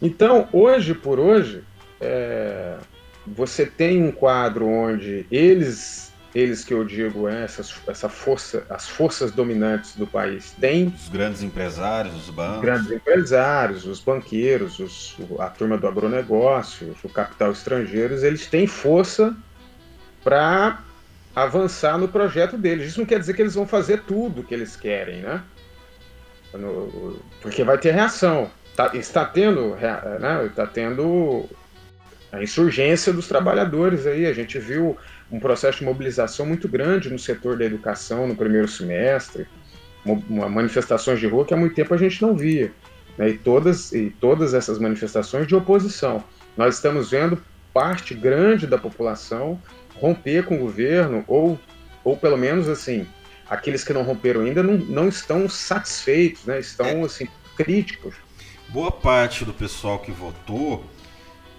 Então, 0.00 0.48
hoje 0.52 0.94
por 0.94 1.18
hoje, 1.18 1.62
é, 2.00 2.78
você 3.26 3.66
tem 3.66 4.02
um 4.02 4.10
quadro 4.10 4.66
onde 4.66 5.26
eles 5.30 6.09
eles 6.34 6.64
que 6.64 6.72
eu 6.72 6.84
digo, 6.84 7.28
é, 7.28 7.42
essas, 7.42 7.74
essa 7.86 8.08
força, 8.08 8.64
as 8.70 8.88
forças 8.88 9.32
dominantes 9.32 9.96
do 9.96 10.06
país 10.06 10.52
têm. 10.60 10.94
Os 10.96 11.08
grandes 11.08 11.42
empresários, 11.42 12.14
os 12.14 12.30
bancos. 12.30 12.56
Os 12.56 12.62
grandes 12.62 12.90
empresários, 12.92 13.86
os 13.86 14.00
banqueiros, 14.00 14.78
os, 14.78 15.16
a 15.38 15.48
turma 15.48 15.76
do 15.76 15.88
agronegócio, 15.88 16.94
o 17.02 17.08
capital 17.08 17.50
estrangeiros, 17.50 18.22
eles 18.22 18.46
têm 18.46 18.66
força 18.66 19.36
para 20.22 20.80
avançar 21.34 21.98
no 21.98 22.06
projeto 22.06 22.56
deles. 22.56 22.88
Isso 22.88 23.00
não 23.00 23.06
quer 23.06 23.18
dizer 23.18 23.34
que 23.34 23.42
eles 23.42 23.54
vão 23.54 23.66
fazer 23.66 24.02
tudo 24.02 24.44
que 24.44 24.54
eles 24.54 24.76
querem, 24.76 25.22
né? 25.22 25.42
Porque 27.40 27.64
vai 27.64 27.78
ter 27.78 27.92
reação. 27.92 28.50
Tá, 28.76 28.90
está 28.94 29.24
tendo, 29.24 29.76
né? 30.20 30.46
Está 30.46 30.66
tendo 30.66 31.48
a 32.32 32.42
insurgência 32.42 33.12
dos 33.12 33.26
trabalhadores 33.26 34.06
aí. 34.06 34.26
A 34.26 34.32
gente 34.32 34.58
viu 34.58 34.96
um 35.30 35.40
processo 35.40 35.78
de 35.78 35.84
mobilização 35.84 36.46
muito 36.46 36.68
grande 36.68 37.10
no 37.10 37.18
setor 37.18 37.56
da 37.56 37.64
educação 37.64 38.26
no 38.26 38.36
primeiro 38.36 38.68
semestre, 38.68 39.46
manifestações 40.28 41.20
de 41.20 41.26
rua 41.26 41.44
que 41.44 41.54
há 41.54 41.56
muito 41.56 41.74
tempo 41.74 41.92
a 41.92 41.98
gente 41.98 42.22
não 42.22 42.36
via, 42.36 42.72
né? 43.18 43.30
e, 43.30 43.38
todas, 43.38 43.92
e 43.92 44.10
todas 44.20 44.54
essas 44.54 44.78
manifestações 44.78 45.46
de 45.46 45.54
oposição. 45.54 46.24
Nós 46.56 46.76
estamos 46.76 47.10
vendo 47.10 47.42
parte 47.72 48.14
grande 48.14 48.66
da 48.66 48.78
população 48.78 49.60
romper 50.00 50.44
com 50.44 50.56
o 50.56 50.58
governo, 50.58 51.22
ou, 51.28 51.58
ou 52.02 52.16
pelo 52.16 52.36
menos 52.36 52.68
assim, 52.68 53.06
aqueles 53.48 53.84
que 53.84 53.92
não 53.92 54.02
romperam 54.02 54.42
ainda 54.42 54.62
não, 54.62 54.76
não 54.76 55.08
estão 55.08 55.48
satisfeitos, 55.48 56.44
né? 56.46 56.58
estão 56.58 56.86
é. 56.86 57.02
assim, 57.02 57.28
críticos. 57.56 58.14
Boa 58.68 58.90
parte 58.90 59.44
do 59.44 59.52
pessoal 59.52 59.98
que 59.98 60.10
votou, 60.10 60.84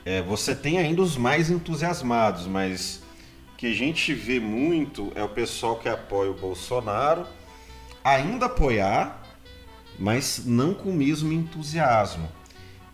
é, 0.05 0.21
você 0.21 0.55
tem 0.55 0.79
ainda 0.79 1.01
os 1.01 1.15
mais 1.15 1.49
entusiasmados, 1.49 2.47
mas 2.47 3.01
que 3.57 3.67
a 3.67 3.73
gente 3.73 4.13
vê 4.13 4.39
muito 4.39 5.11
é 5.15 5.23
o 5.23 5.29
pessoal 5.29 5.75
que 5.75 5.87
apoia 5.87 6.31
o 6.31 6.33
Bolsonaro 6.33 7.25
ainda 8.03 8.47
apoiar, 8.47 9.21
mas 9.99 10.43
não 10.45 10.73
com 10.73 10.89
o 10.89 10.93
mesmo 10.93 11.31
entusiasmo. 11.31 12.27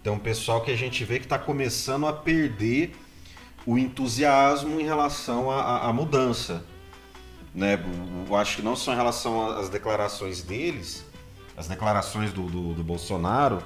Então, 0.02 0.16
o 0.16 0.20
pessoal 0.20 0.62
que 0.62 0.72
a 0.72 0.76
gente 0.76 1.04
vê 1.06 1.20
que 1.20 1.26
está 1.26 1.40
começando 1.40 2.06
a 2.06 2.14
perder 2.14 2.94
o 3.66 3.78
entusiasmo 3.78 4.80
em 4.80 4.84
relação 4.84 5.52
à, 5.52 5.92
mudança. 5.92 6.64
Né? 7.54 7.78
Eu 8.28 8.36
acho 8.36 8.58
que 8.58 8.62
não 8.62 8.76
só 8.76 8.94
em 8.94 8.96
relação 8.96 9.52
às 9.58 9.68
declarações 9.68 10.42
deles, 10.42 11.06
as 11.56 11.68
declarações 11.68 12.32
do, 12.32 12.44
do, 12.44 12.74
do 12.74 12.84
Bolsonaro 12.84 13.62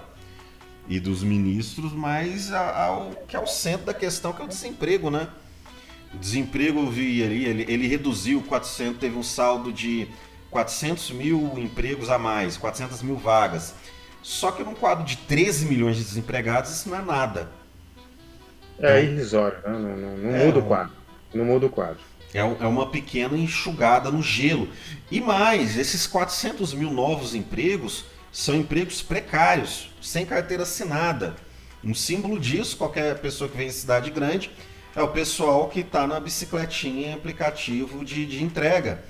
e 0.88 1.00
dos 1.00 1.24
ministros, 1.24 1.94
mas 1.94 2.52
ao 2.52 3.12
que 3.28 3.36
é 3.36 3.40
o 3.40 3.48
centro 3.48 3.86
da 3.86 3.94
questão, 3.94 4.34
que 4.34 4.42
é 4.42 4.46
o 4.46 4.48
desemprego, 4.48 5.10
né? 5.10 5.28
O 6.14 6.18
desemprego, 6.18 6.80
eu 6.80 6.92
vi 6.92 7.24
ali, 7.24 7.46
ele, 7.46 7.66
ele 7.72 7.88
reduziu 7.88 8.42
400, 8.42 9.00
teve 9.00 9.18
um 9.18 9.24
saldo 9.24 9.72
de 9.72 10.08
400 10.50 11.12
mil 11.12 11.54
empregos 11.58 12.10
a 12.10 12.18
mais, 12.18 12.58
400 12.58 13.02
mil 13.02 13.16
vagas. 13.16 13.74
Só 14.22 14.52
que 14.52 14.64
num 14.64 14.76
quadro 14.76 15.06
de 15.06 15.16
13 15.18 15.66
milhões 15.66 15.98
de 15.98 16.04
desempregados, 16.04 16.72
isso 16.72 16.90
não 16.90 16.98
é 16.98 17.02
nada. 17.02 17.50
É 18.78 19.02
então, 19.02 19.14
irrisório, 19.14 19.58
né? 19.60 19.70
não, 19.70 19.80
não, 19.80 20.18
não 20.18 20.36
é, 20.36 20.46
muda 20.46 20.60
o 20.60 20.64
quadro. 20.64 20.94
Não 21.34 21.46
muda 21.46 21.66
o 21.66 21.70
quadro. 21.70 22.00
É, 22.34 22.40
é 22.40 22.44
uma 22.44 22.88
pequena 22.88 23.38
enxugada 23.38 24.12
no 24.12 24.22
gelo. 24.22 24.68
E 25.10 25.22
mais, 25.22 25.78
esses 25.78 26.06
400 26.08 26.74
mil 26.74 26.92
novos 26.92 27.34
empregos 27.34 28.06
são 28.32 28.56
empregos 28.56 29.02
precários, 29.02 29.92
sem 30.02 30.26
carteira 30.26 30.64
assinada. 30.64 31.36
Um 31.84 31.94
símbolo 31.94 32.40
disso, 32.40 32.78
qualquer 32.78 33.18
pessoa 33.20 33.50
que 33.50 33.58
vem 33.58 33.68
em 33.68 33.72
cidade 33.72 34.10
grande 34.12 34.52
é 34.96 35.02
o 35.02 35.08
pessoal 35.08 35.68
que 35.68 35.82
está 35.82 36.06
na 36.06 36.20
bicicletinha 36.20 37.10
em 37.10 37.14
aplicativo 37.14 38.06
de, 38.06 38.26
de 38.26 38.44
entrega. 38.44 39.04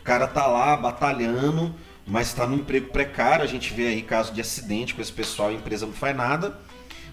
O 0.00 0.02
cara 0.02 0.26
tá 0.26 0.46
lá 0.46 0.76
batalhando, 0.76 1.74
mas 2.06 2.28
está 2.28 2.46
no 2.46 2.56
emprego 2.56 2.90
precário. 2.90 3.44
A 3.44 3.48
gente 3.48 3.72
vê 3.72 3.88
aí 3.88 4.02
caso 4.02 4.32
de 4.32 4.40
acidente 4.40 4.94
com 4.94 5.02
esse 5.02 5.12
pessoal, 5.12 5.50
a 5.50 5.52
empresa 5.52 5.86
não 5.86 5.92
faz 5.92 6.16
nada. 6.16 6.58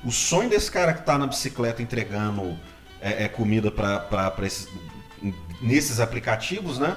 O 0.04 0.12
sonho 0.12 0.50
desse 0.50 0.72
cara 0.72 0.94
que 0.94 1.02
está 1.02 1.18
na 1.18 1.28
bicicleta 1.28 1.82
entregando 1.82 2.58
é, 3.02 3.26
é 3.26 3.28
comida 3.28 3.72
para 3.72 4.32
nesses 5.62 6.00
aplicativos, 6.00 6.80
né? 6.80 6.96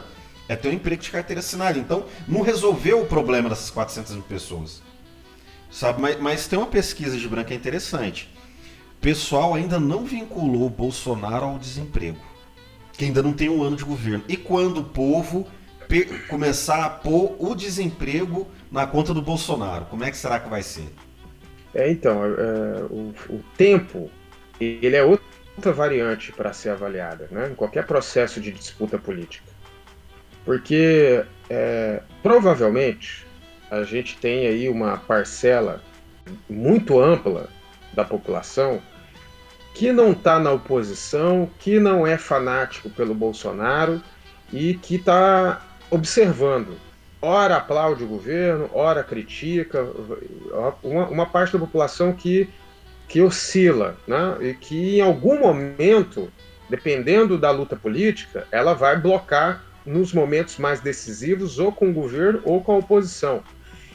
É 0.49 0.57
ter 0.57 0.69
um 0.69 0.73
emprego 0.73 1.03
de 1.03 1.11
carteira 1.11 1.41
assinada. 1.41 1.79
Então, 1.79 2.05
não 2.27 2.41
resolveu 2.41 3.03
o 3.03 3.07
problema 3.07 3.49
dessas 3.49 3.71
400 3.71 4.13
mil 4.13 4.23
pessoas. 4.23 4.83
Sabe? 5.71 6.01
Mas, 6.01 6.19
mas 6.19 6.47
tem 6.47 6.59
uma 6.59 6.69
pesquisa 6.69 7.17
de 7.19 7.29
branca 7.29 7.55
interessante 7.55 8.31
pessoal 9.01 9.55
ainda 9.55 9.79
não 9.79 10.05
vinculou 10.05 10.67
o 10.67 10.71
Bolsonaro 10.71 11.47
ao 11.47 11.59
desemprego, 11.59 12.19
que 12.93 13.05
ainda 13.05 13.23
não 13.23 13.33
tem 13.33 13.49
um 13.49 13.63
ano 13.63 13.77
de 13.77 13.85
governo. 13.85 14.25
E 14.29 14.37
quando 14.37 14.79
o 14.79 14.85
povo 14.85 15.47
começar 16.29 16.85
a 16.85 16.91
pôr 16.91 17.35
o 17.39 17.55
desemprego 17.55 18.47
na 18.71 18.87
conta 18.87 19.15
do 19.15 19.23
Bolsonaro, 19.23 19.87
como 19.87 20.05
é 20.05 20.11
que 20.11 20.17
será 20.17 20.39
que 20.39 20.49
vai 20.49 20.63
ser? 20.63 20.89
É, 21.75 21.91
então, 21.91 22.25
é, 22.25 22.83
o, 22.91 23.15
o, 23.31 23.45
tempo, 23.57 24.11
ele 24.61 24.97
é 24.97 25.03
outra 25.03 25.73
variante 25.73 26.33
para 26.33 26.53
ser 26.53 26.71
avaliada, 26.71 27.29
né? 27.31 27.51
em 27.51 27.55
qualquer 27.55 27.87
processo 27.87 28.41
de 28.41 28.51
disputa 28.51 28.99
política. 28.99 29.48
Porque, 30.49 31.27
é, 31.51 32.01
provavelmente, 32.23 33.27
a 33.71 33.83
gente 33.83 34.17
tem 34.17 34.47
aí 34.47 34.67
uma 34.67 34.97
parcela 34.97 35.83
muito 36.49 36.99
ampla 36.99 37.51
da 37.93 38.03
população 38.03 38.81
que 39.75 39.93
não 39.93 40.13
está 40.13 40.39
na 40.39 40.51
oposição, 40.51 41.51
que 41.59 41.79
não 41.79 42.07
é 42.07 42.17
fanático 42.17 42.89
pelo 42.89 43.15
Bolsonaro 43.15 44.03
e 44.51 44.73
que 44.73 44.95
está 44.95 45.61
observando. 45.91 46.79
Ora 47.21 47.57
aplaude 47.57 48.05
o 48.05 48.09
governo, 48.09 48.71
ora 48.73 49.05
critica, 49.05 49.87
uma, 50.83 51.09
uma, 51.09 51.27
parte 51.27 51.53
da 51.53 51.59
população 51.59 52.15
que, 52.15 52.49
que 53.07 53.21
oscila, 53.21 53.99
né? 54.07 54.39
e 54.41 54.55
que 54.55 54.97
em 54.97 55.03
algum 55.03 55.41
momento, 55.41 56.33
dependendo 56.71 57.37
da 57.37 57.51
luta 57.51 57.77
política, 57.77 58.49
ela 58.51 58.73
vai 58.73 58.99
blocar 58.99 59.68
nos 59.89 60.13
momentos 60.13 60.59
mais 60.59 60.81
decisivos 60.81 61.59
ou 61.59 61.73
com 61.73 61.91
o 61.91 61.93
governo 61.93 62.41
ou 62.45 62.63
com 62.63 62.73
a 62.73 62.77
oposição. 62.79 63.43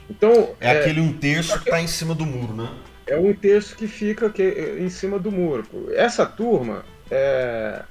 Então 0.09 0.55
é, 0.59 0.73
é 0.75 0.81
aquele 0.81 0.99
um 0.99 1.13
terço 1.13 1.59
que 1.59 1.69
está 1.69 1.81
em 1.81 1.87
cima 1.87 2.13
do 2.13 2.25
muro, 2.25 2.53
né? 2.53 2.69
é 3.05 3.17
um 3.17 3.33
terço 3.33 3.75
que 3.75 3.87
fica 3.87 4.29
que, 4.29 4.43
em 4.79 4.89
cima 4.89 5.19
do 5.19 5.31
muro. 5.31 5.65
Essa 5.93 6.25
turma 6.25 6.85
é, 7.09 7.83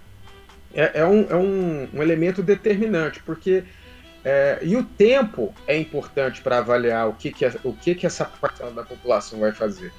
é, 0.75 1.01
é, 1.01 1.05
um, 1.05 1.27
é 1.29 1.37
um, 1.37 1.89
um, 1.95 2.03
elemento 2.03 2.43
determinante, 2.43 3.23
porque 3.23 3.65
É, 4.25 4.61
e 4.63 4.77
o 4.77 4.85
tempo 4.85 5.53
é 5.67 5.77
importante 5.77 6.41
para 6.43 6.59
avaliar 6.59 7.09
o 7.09 7.13
que, 7.13 7.33
que, 7.33 7.45
é, 7.45 7.53
o 7.65 7.73
que, 7.73 7.93
que 7.93 8.07
essa 8.07 8.25
parcela 8.25 8.71
da 8.71 8.85
população 8.85 9.41
vai 9.41 9.51
fazer. 9.51 9.93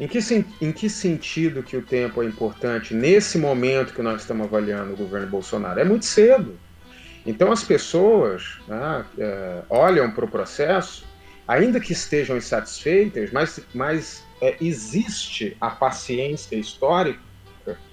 Em 0.00 0.08
que, 0.08 0.18
em 0.62 0.72
que 0.72 0.88
sentido 0.88 1.62
que 1.62 1.76
o 1.76 1.82
tempo 1.82 2.22
é 2.22 2.24
importante 2.24 2.94
nesse 2.94 3.36
momento 3.36 3.92
que 3.92 4.00
nós 4.00 4.22
estamos 4.22 4.46
avaliando 4.46 4.94
o 4.94 4.96
governo 4.96 5.26
Bolsonaro? 5.26 5.78
É 5.78 5.84
muito 5.84 6.06
cedo. 6.06 6.58
Então 7.26 7.52
as 7.52 7.62
pessoas 7.62 8.58
né, 8.66 9.04
é, 9.18 9.62
olham 9.68 10.10
para 10.10 10.24
o 10.24 10.28
processo, 10.28 11.06
ainda 11.46 11.80
que 11.80 11.92
estejam 11.92 12.36
insatisfeitas, 12.36 13.30
mas, 13.30 13.60
mas 13.74 14.24
é, 14.40 14.56
existe 14.60 15.56
a 15.60 15.70
paciência 15.70 16.56
histórica 16.56 17.20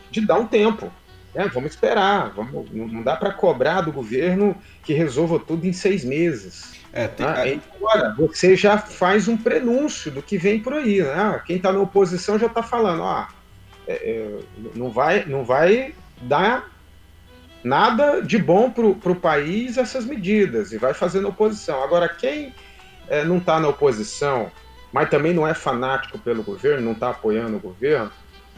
de 0.09 0.21
dar 0.21 0.39
um 0.39 0.47
tempo. 0.47 0.91
Né? 1.35 1.49
Vamos 1.53 1.71
esperar, 1.71 2.31
vamos, 2.31 2.71
não 2.71 3.03
dá 3.03 3.15
para 3.15 3.31
cobrar 3.31 3.81
do 3.81 3.91
governo 3.91 4.55
que 4.83 4.93
resolva 4.93 5.39
tudo 5.39 5.67
em 5.67 5.73
seis 5.73 6.03
meses. 6.03 6.73
É, 6.93 7.07
tem... 7.07 7.25
né? 7.25 7.61
Agora, 7.75 8.15
você 8.17 8.55
já 8.55 8.77
faz 8.77 9.27
um 9.27 9.37
prenúncio 9.37 10.09
do 10.09 10.21
que 10.21 10.37
vem 10.37 10.59
por 10.59 10.73
aí. 10.73 11.01
Né? 11.01 11.13
Ah, 11.13 11.41
quem 11.45 11.57
está 11.57 11.71
na 11.71 11.79
oposição 11.79 12.39
já 12.39 12.47
está 12.47 12.63
falando, 12.63 13.03
ó, 13.03 13.27
é, 13.87 13.93
é, 13.93 14.39
não, 14.73 14.89
vai, 14.89 15.25
não 15.25 15.43
vai 15.43 15.93
dar 16.21 16.71
nada 17.63 18.21
de 18.21 18.37
bom 18.37 18.69
para 18.71 19.11
o 19.11 19.15
país 19.15 19.77
essas 19.77 20.05
medidas 20.05 20.71
e 20.71 20.77
vai 20.77 20.93
fazendo 20.93 21.27
oposição. 21.27 21.83
Agora, 21.83 22.07
quem 22.07 22.53
é, 23.07 23.23
não 23.23 23.37
está 23.37 23.59
na 23.59 23.67
oposição, 23.67 24.51
mas 24.91 25.09
também 25.09 25.33
não 25.33 25.47
é 25.47 25.53
fanático 25.53 26.17
pelo 26.19 26.43
governo, 26.43 26.85
não 26.85 26.91
está 26.93 27.09
apoiando 27.09 27.57
o 27.57 27.59
governo, 27.59 28.11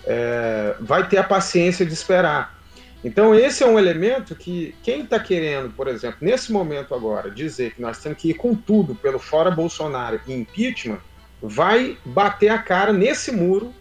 é, 0.06 0.76
vai 0.80 1.08
ter 1.08 1.18
a 1.18 1.24
paciência 1.24 1.86
de 1.86 1.94
esperar. 1.94 2.58
Então, 3.04 3.34
esse 3.34 3.64
é 3.64 3.66
um 3.66 3.80
elemento 3.80 4.36
que 4.36 4.76
quem 4.84 5.04
está 5.04 5.20
querendo, 5.20 5.70
por 5.74 5.88
exemplo, 5.88 6.18
nesse 6.22 6.52
momento 6.52 6.94
agora, 6.94 7.32
dizer 7.32 7.74
que 7.74 7.82
nós 7.82 7.98
temos 8.00 8.18
que 8.18 8.32
ir 8.32 8.34
com 8.34 8.54
tudo 8.54 8.94
pelo 8.94 9.18
fora 9.18 9.50
Bolsonaro 9.50 10.20
e 10.28 10.34
impeachment, 10.34 11.00
vai 11.42 11.98
bater 12.04 12.50
a 12.50 12.58
cara 12.58 12.92
nesse 12.92 13.32
muro. 13.32 13.74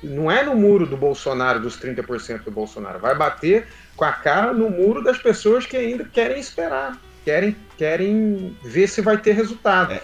Não 0.00 0.30
é 0.30 0.44
no 0.44 0.54
muro 0.54 0.86
do 0.86 0.96
Bolsonaro, 0.96 1.58
dos 1.58 1.76
30% 1.80 2.44
do 2.44 2.50
Bolsonaro, 2.52 3.00
vai 3.00 3.16
bater 3.16 3.66
com 3.96 4.04
a 4.04 4.12
cara 4.12 4.52
no 4.52 4.70
muro 4.70 5.02
das 5.02 5.18
pessoas 5.18 5.66
que 5.66 5.76
ainda 5.76 6.04
querem 6.04 6.38
esperar, 6.38 7.00
querem, 7.24 7.56
querem 7.76 8.56
ver 8.62 8.88
se 8.88 9.00
vai 9.00 9.16
ter 9.16 9.32
resultado. 9.32 9.92
É, 9.92 10.00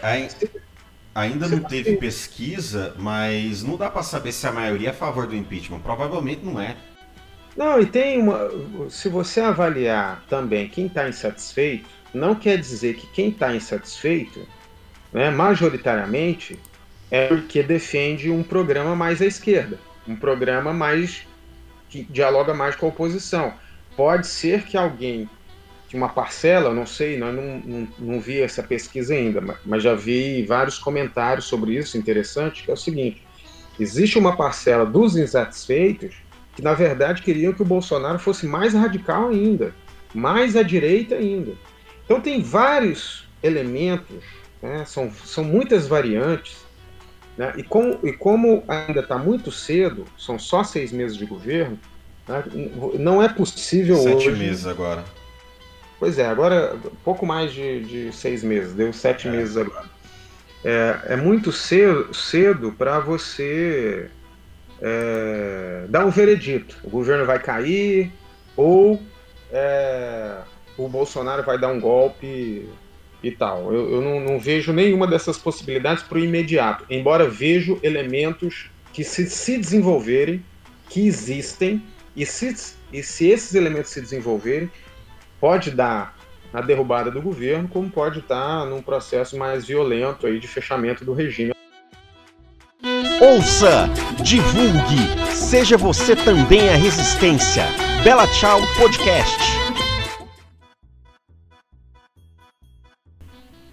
Ainda 1.15 1.47
não 1.47 1.61
teve 1.61 1.97
pesquisa, 1.97 2.95
mas 2.99 3.63
não 3.63 3.77
dá 3.77 3.91
para 3.91 4.03
saber 4.03 4.33
se 4.33 4.47
a 4.47 4.53
maioria 4.53 4.89
é 4.89 4.91
a 4.91 4.95
favor 4.95 5.27
do 5.27 5.37
impeachment. 5.37 5.81
Provavelmente 5.81 6.43
não 6.43 6.59
é. 6.59 6.75
Não, 7.55 7.79
e 7.79 7.85
tem 7.85 8.19
uma. 8.19 8.49
Se 8.89 9.11
você 9.11 9.41
avaliar 9.41 10.25
também 10.29 10.69
quem 10.69 10.87
está 10.87 11.07
insatisfeito, 11.07 11.87
não 12.15 12.35
quer 12.35 12.57
dizer 12.57 12.95
que 12.95 13.07
quem 13.09 13.29
está 13.29 13.55
insatisfeito, 13.55 14.49
né, 15.13 15.31
majoritariamente, 15.31 16.59
é 17.11 17.27
porque 17.27 17.63
defende 17.63 18.31
um 18.31 18.43
programa 18.43 18.97
mais 18.97 19.21
à 19.21 19.27
esquerda, 19.27 19.79
um 20.09 20.17
programa 20.17 20.73
mais 20.73 21.27
que 21.91 22.05
dialoga 22.05 22.55
mais 22.55 22.75
com 22.75 22.87
a 22.87 22.89
oposição. 22.89 23.53
Pode 23.97 24.27
ser 24.27 24.65
que 24.65 24.77
alguém 24.77 25.29
que 25.93 25.97
uma 25.97 26.09
parcela, 26.09 26.73
não 26.73 26.87
sei, 26.87 27.19
não, 27.19 27.31
não, 27.31 27.89
não 27.99 28.19
vi 28.19 28.41
essa 28.41 28.63
pesquisa 28.63 29.13
ainda, 29.13 29.43
mas 29.63 29.83
já 29.83 29.95
vi 29.95 30.43
vários 30.43 30.79
comentários 30.79 31.45
sobre 31.45 31.77
isso, 31.77 31.99
interessante, 31.99 32.63
que 32.63 32.71
é 32.71 32.75
o 32.75 32.79
seguinte: 32.79 33.23
existe 33.79 34.19
uma 34.19 34.35
parcela 34.35 34.87
dos 34.87 35.19
insatisfeitos 35.19 36.15
que, 36.57 36.63
na 36.63 36.73
verdade, 36.73 37.21
queriam 37.21 37.53
que 37.53 37.61
o 37.61 37.67
Bolsonaro 37.67 38.19
fosse 38.19 38.47
mais 38.47 38.73
radical 38.73 39.29
ainda, 39.29 39.75
mais 40.15 40.57
à 40.57 40.63
direita 40.63 41.15
ainda. 41.17 41.53
Então, 42.07 42.23
tem 42.23 42.43
vários 42.43 43.29
elementos, 43.43 44.25
né, 44.63 44.87
são, 44.87 45.13
são 45.13 45.45
muitas 45.45 45.87
variantes, 45.87 46.65
né, 47.37 47.53
e, 47.57 47.61
e 48.09 48.13
como 48.15 48.65
ainda 48.67 49.01
está 49.01 49.19
muito 49.19 49.53
cedo, 49.53 50.07
são 50.17 50.39
só 50.39 50.65
seis 50.65 50.91
meses 50.91 51.19
de 51.19 51.27
governo, 51.27 51.73
né, 51.73 51.81
não 52.99 53.23
é 53.23 53.29
possível 53.29 53.97
Sete 53.97 54.15
hoje. 54.15 54.25
Sete 54.27 54.39
meses 54.39 54.67
agora 54.67 55.05
Pois 56.03 56.19
é, 56.19 56.27
agora 56.27 56.77
pouco 57.05 57.25
mais 57.25 57.53
de, 57.53 57.85
de 57.85 58.13
seis 58.13 58.43
meses, 58.43 58.75
deu 58.75 58.93
sete 58.93 59.29
é. 59.29 59.31
meses 59.31 59.57
agora. 59.57 59.85
É, 60.65 60.99
é 61.11 61.17
muito 61.17 61.53
cedo, 61.53 62.13
cedo 62.13 62.73
para 62.73 62.99
você 62.99 64.11
é, 64.81 65.85
dar 65.89 66.05
um 66.05 66.11
veredito. 66.11 66.77
O 66.83 66.91
governo 66.91 67.25
vai 67.25 67.39
cair 67.39 68.11
ou 68.57 69.01
é, 69.53 70.39
o 70.77 70.89
Bolsonaro 70.89 71.45
vai 71.45 71.57
dar 71.57 71.69
um 71.69 71.79
golpe 71.79 72.69
e 73.23 73.31
tal. 73.31 73.73
Eu, 73.73 73.93
eu 73.93 74.01
não, 74.01 74.19
não, 74.19 74.41
vejo 74.41 74.73
nenhuma 74.73 75.07
dessas 75.07 75.39
possibilidades 75.39 76.03
para 76.03 76.19
o 76.19 76.25
imediato, 76.25 76.85
embora 76.91 77.31
vejo 77.31 77.79
elementos 77.81 78.69
que 78.93 79.05
se, 79.05 79.31
se 79.31 79.57
desenvolverem, 79.57 80.45
que 80.89 81.07
existem, 81.07 81.81
e 82.17 82.27
se, 82.27 82.75
e 82.93 83.03
se 83.03 83.29
esses 83.29 83.55
elementos 83.55 83.91
se 83.91 84.01
desenvolverem, 84.01 84.71
pode 85.41 85.71
dar 85.71 86.17
a 86.53 86.61
derrubada 86.61 87.11
do 87.11 87.23
governo, 87.23 87.67
como 87.69 87.91
pode 87.91 88.19
estar 88.19 88.67
num 88.67 88.83
processo 88.83 89.39
mais 89.39 89.65
violento 89.65 90.27
aí 90.27 90.39
de 90.39 90.47
fechamento 90.47 91.05
do 91.05 91.15
regime. 91.15 91.53
Ouça, 93.21 93.89
divulgue, 94.23 95.33
seja 95.33 95.79
você 95.79 96.15
também 96.15 96.69
a 96.69 96.77
resistência. 96.77 97.65
Bela 98.05 98.27
Tchau 98.27 98.61
Podcast. 98.77 99.39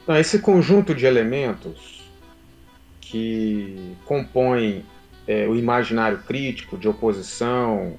Então, 0.04 0.16
esse 0.18 0.40
conjunto 0.40 0.96
de 0.96 1.06
elementos 1.06 2.10
que 3.02 3.96
compõem 4.06 4.86
é, 5.28 5.48
o 5.48 5.56
imaginário 5.56 6.20
crítico 6.20 6.78
de 6.78 6.88
oposição, 6.88 7.98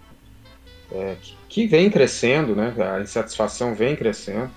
é, 0.93 1.17
que, 1.49 1.67
vem 1.67 1.91
crescendo, 1.91 2.55
né? 2.55 2.75
a 2.79 3.01
insatisfação 3.01 3.75
vem 3.75 3.97
crescendo. 3.97 4.51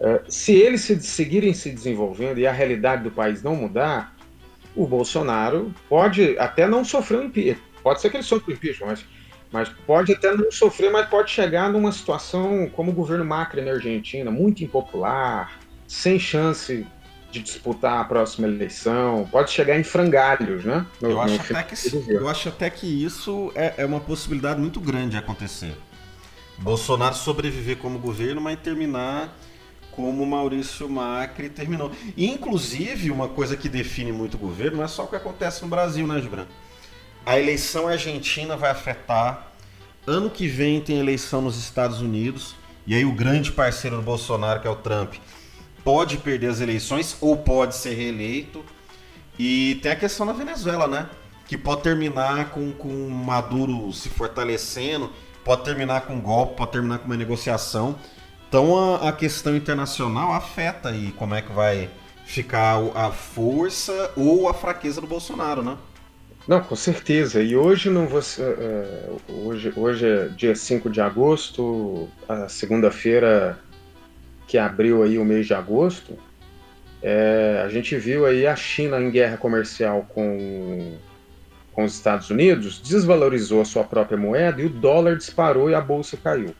É, 0.00 0.22
se 0.28 0.54
eles 0.54 0.82
se, 0.82 1.00
seguirem 1.00 1.52
se 1.52 1.70
desenvolvendo 1.70 2.38
e 2.38 2.46
a 2.46 2.52
realidade 2.52 3.02
do 3.02 3.10
país 3.10 3.42
não 3.42 3.56
mudar, 3.56 4.16
o 4.74 4.86
Bolsonaro 4.86 5.74
pode 5.88 6.38
até 6.38 6.66
não 6.66 6.84
sofrer 6.84 7.20
um 7.20 7.24
impeachment. 7.24 7.66
Pode 7.82 8.00
ser 8.00 8.10
que 8.10 8.16
ele 8.16 8.24
sofra 8.24 8.52
um 8.52 8.54
impeachment, 8.54 8.86
mas, 8.86 9.04
mas 9.50 9.68
pode 9.86 10.12
até 10.12 10.34
não 10.34 10.50
sofrer, 10.52 10.90
mas 10.90 11.08
pode 11.08 11.30
chegar 11.30 11.70
numa 11.72 11.90
situação 11.90 12.68
como 12.74 12.92
o 12.92 12.94
governo 12.94 13.24
Macri 13.24 13.60
na 13.60 13.72
Argentina, 13.72 14.30
muito 14.30 14.62
impopular, 14.62 15.58
sem 15.86 16.18
chance 16.18 16.86
de 17.30 17.42
disputar 17.42 18.00
a 18.00 18.04
próxima 18.04 18.46
eleição, 18.46 19.28
pode 19.30 19.50
chegar 19.50 19.78
em 19.78 19.84
frangalhos, 19.84 20.64
né? 20.64 20.86
No, 21.00 21.10
eu, 21.10 21.20
acho 21.20 21.40
até 21.40 21.62
que, 21.62 22.12
eu 22.12 22.28
acho 22.28 22.48
até 22.48 22.70
que 22.70 22.86
isso 22.86 23.52
é, 23.54 23.74
é, 23.78 23.84
uma 23.84 24.00
possibilidade 24.00 24.58
muito 24.58 24.80
grande 24.80 25.10
de 25.10 25.16
acontecer. 25.18 25.76
Bolsonaro 26.58 27.14
sobreviver 27.14 27.76
como 27.76 27.98
governo, 27.98 28.40
mas 28.40 28.58
terminar 28.60 29.36
como 29.92 30.24
Maurício 30.24 30.88
Macri 30.88 31.48
terminou. 31.48 31.90
E, 32.16 32.30
inclusive, 32.30 33.10
uma 33.10 33.28
coisa 33.28 33.56
que 33.56 33.68
define 33.68 34.12
muito 34.12 34.34
o 34.34 34.38
governo 34.38 34.78
não 34.78 34.84
é 34.84 34.88
só 34.88 35.04
o 35.04 35.08
que 35.08 35.16
acontece 35.16 35.62
no 35.62 35.68
Brasil, 35.68 36.06
né, 36.06 36.20
Gibran? 36.20 36.46
A 37.26 37.38
eleição 37.38 37.88
argentina 37.88 38.56
vai 38.56 38.70
afetar. 38.70 39.48
Ano 40.06 40.30
que 40.30 40.46
vem 40.46 40.80
tem 40.80 40.98
eleição 40.98 41.42
nos 41.42 41.58
Estados 41.58 42.00
Unidos. 42.00 42.54
E 42.86 42.94
aí 42.94 43.04
o 43.04 43.12
grande 43.12 43.52
parceiro 43.52 43.96
do 43.96 44.02
Bolsonaro, 44.02 44.60
que 44.60 44.66
é 44.66 44.70
o 44.70 44.76
Trump, 44.76 45.14
pode 45.88 46.18
perder 46.18 46.48
as 46.48 46.60
eleições 46.60 47.16
ou 47.18 47.34
pode 47.34 47.74
ser 47.74 47.94
reeleito. 47.94 48.62
E 49.38 49.76
tem 49.76 49.90
a 49.90 49.96
questão 49.96 50.26
da 50.26 50.34
Venezuela, 50.34 50.86
né? 50.86 51.08
Que 51.46 51.56
pode 51.56 51.80
terminar 51.80 52.50
com, 52.50 52.72
com 52.72 53.08
Maduro 53.08 53.90
se 53.94 54.10
fortalecendo, 54.10 55.10
pode 55.42 55.64
terminar 55.64 56.02
com 56.02 56.16
um 56.16 56.20
golpe, 56.20 56.56
pode 56.56 56.72
terminar 56.72 56.98
com 56.98 57.06
uma 57.06 57.16
negociação. 57.16 57.96
Então 58.46 58.76
a, 58.76 59.08
a 59.08 59.12
questão 59.12 59.56
internacional 59.56 60.34
afeta 60.34 60.90
aí 60.90 61.10
como 61.12 61.34
é 61.34 61.40
que 61.40 61.52
vai 61.54 61.88
ficar 62.26 62.76
a 62.94 63.10
força 63.10 64.12
ou 64.14 64.46
a 64.46 64.52
fraqueza 64.52 65.00
do 65.00 65.06
Bolsonaro, 65.06 65.62
né? 65.62 65.78
Não, 66.46 66.60
com 66.60 66.76
certeza. 66.76 67.42
E 67.42 67.56
hoje 67.56 67.88
não 67.88 68.06
você, 68.06 68.42
uh, 68.42 69.46
hoje, 69.46 69.72
hoje 69.74 70.06
é 70.06 70.28
dia 70.28 70.54
5 70.54 70.90
de 70.90 71.00
agosto, 71.00 72.10
a 72.28 72.46
segunda-feira 72.46 73.58
que 74.48 74.58
abriu 74.58 75.02
aí 75.04 75.18
o 75.18 75.24
mês 75.24 75.46
de 75.46 75.54
agosto, 75.54 76.18
é, 77.02 77.62
a 77.64 77.68
gente 77.68 77.96
viu 77.96 78.26
aí 78.26 78.46
a 78.46 78.56
China 78.56 78.98
em 79.00 79.10
guerra 79.10 79.36
comercial 79.36 80.04
com, 80.08 80.96
com 81.72 81.84
os 81.84 81.94
Estados 81.94 82.28
Unidos, 82.30 82.80
desvalorizou 82.80 83.60
a 83.60 83.64
sua 83.64 83.84
própria 83.84 84.18
moeda 84.18 84.60
e 84.60 84.66
o 84.66 84.70
dólar 84.70 85.16
disparou 85.16 85.70
e 85.70 85.74
a 85.74 85.80
bolsa 85.80 86.16
caiu. 86.16 86.54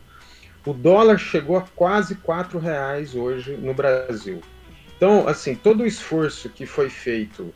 O 0.64 0.72
dólar 0.72 1.18
chegou 1.18 1.57
a 1.57 1.64
quase 1.74 2.14
quatro 2.16 2.59
reais 2.59 3.14
hoje 3.14 3.57
no 3.57 3.72
Brasil. 3.72 4.40
Então, 4.96 5.27
assim, 5.27 5.55
todo 5.55 5.83
o 5.83 5.87
esforço 5.87 6.51
que 6.51 6.66
foi 6.66 6.90
feito 6.90 7.53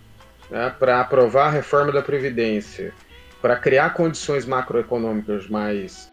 né, 0.51 0.75
para 0.79 1.01
aprovar 1.01 1.49
a 1.49 1.51
reforma 1.51 1.93
da 1.93 2.01
Previdência, 2.01 2.93
para 3.41 3.57
criar 3.57 3.95
condições 3.95 4.47
macroeconômicas 4.47 5.49
mais, 5.49 6.11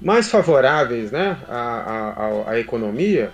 mais 0.00 0.30
favoráveis 0.30 1.10
né, 1.10 1.36
à, 1.48 2.46
à, 2.46 2.50
à 2.52 2.58
economia, 2.58 3.30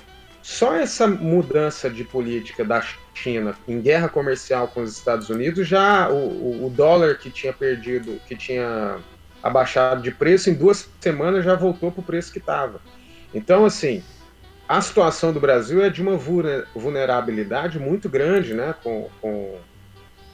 só 0.47 0.77
essa 0.77 1.09
mudança 1.09 1.91
de 1.91 2.05
política 2.05 2.65
da 2.65 2.81
China 3.13 3.57
em 3.67 3.81
guerra 3.81 4.09
comercial 4.09 4.69
com 4.69 4.81
os 4.81 4.97
Estados 4.97 5.29
Unidos, 5.29 5.67
já 5.67 6.09
o, 6.09 6.65
o 6.65 6.71
dólar 6.71 7.19
que 7.19 7.31
tinha 7.31 7.53
perdido, 7.53 8.21
que 8.29 8.37
tinha 8.37 8.99
abaixado 9.43 10.01
de 10.01 10.13
preço, 10.13 10.49
em 10.49 10.55
duas 10.55 10.89
semanas 11.01 11.45
já 11.45 11.57
voltou 11.57 11.91
para 11.91 12.01
o 12.01 12.05
preço 12.05 12.33
que 12.33 12.39
estava. 12.39 12.81
Então, 13.35 13.65
assim, 13.65 14.05
a 14.69 14.81
situação 14.81 15.33
do 15.33 15.41
Brasil 15.41 15.83
é 15.83 15.91
de 15.91 16.01
uma 16.01 16.17
vulnerabilidade 16.17 17.81
muito 17.81 18.09
grande, 18.09 18.55
né, 18.55 18.73
com, 18.85 19.11
com, 19.21 19.59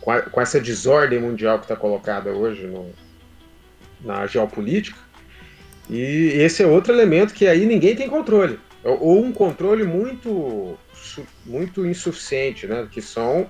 com, 0.03 0.41
essa 0.43 0.61
desordem 0.61 1.21
mundial 1.21 1.59
que 1.59 1.65
está 1.65 1.75
colocada 1.75 2.29
hoje 2.33 2.67
no, 2.67 2.91
na 3.99 4.27
geopolítica. 4.27 4.99
E 5.89 6.35
esse 6.35 6.63
é 6.63 6.67
outro 6.67 6.93
elemento 6.93 7.33
que 7.33 7.47
aí 7.47 7.65
ninguém 7.65 7.97
tem 7.97 8.11
controle, 8.11 8.61
ou 8.85 9.23
um 9.25 9.33
controle 9.33 9.85
muito, 9.85 10.79
muito 11.47 11.87
insuficiente, 11.87 12.67
né, 12.67 12.89
que 12.91 13.01
são 13.01 13.49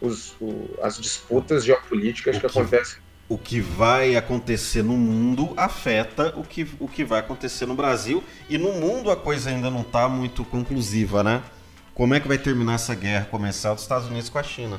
os, 0.00 0.34
o, 0.40 0.68
as 0.82 0.98
disputas 0.98 1.64
geopolíticas 1.64 2.36
que, 2.36 2.40
que 2.40 2.46
acontecem 2.46 2.98
o 3.32 3.38
que 3.38 3.60
vai 3.60 4.14
acontecer 4.14 4.82
no 4.82 4.92
mundo 4.92 5.54
afeta 5.56 6.34
o 6.36 6.44
que, 6.44 6.68
o 6.78 6.86
que 6.86 7.02
vai 7.02 7.20
acontecer 7.20 7.64
no 7.64 7.74
Brasil. 7.74 8.22
E 8.46 8.58
no 8.58 8.72
mundo 8.74 9.10
a 9.10 9.16
coisa 9.16 9.48
ainda 9.48 9.70
não 9.70 9.80
está 9.80 10.06
muito 10.06 10.44
conclusiva, 10.44 11.24
né? 11.24 11.42
Como 11.94 12.14
é 12.14 12.20
que 12.20 12.28
vai 12.28 12.36
terminar 12.36 12.74
essa 12.74 12.94
guerra 12.94 13.26
comercial 13.30 13.74
dos 13.74 13.84
Estados 13.84 14.06
Unidos 14.08 14.28
com 14.28 14.38
a 14.38 14.42
China? 14.42 14.78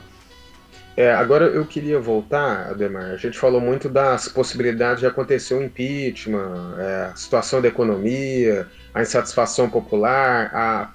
É, 0.95 1.11
agora 1.11 1.45
eu 1.45 1.65
queria 1.65 1.99
voltar, 1.99 2.69
Ademar. 2.69 3.05
A 3.05 3.17
gente 3.17 3.39
falou 3.39 3.59
muito 3.59 3.89
das 3.89 4.27
possibilidades 4.27 4.99
de 4.99 5.07
acontecer 5.07 5.55
o 5.55 5.57
um 5.57 5.63
impeachment, 5.63 6.75
é, 6.77 7.09
a 7.11 7.15
situação 7.15 7.59
da 7.59 7.67
economia, 7.67 8.67
a 8.93 9.01
insatisfação 9.01 9.69
popular, 9.69 10.51
a 10.53 10.91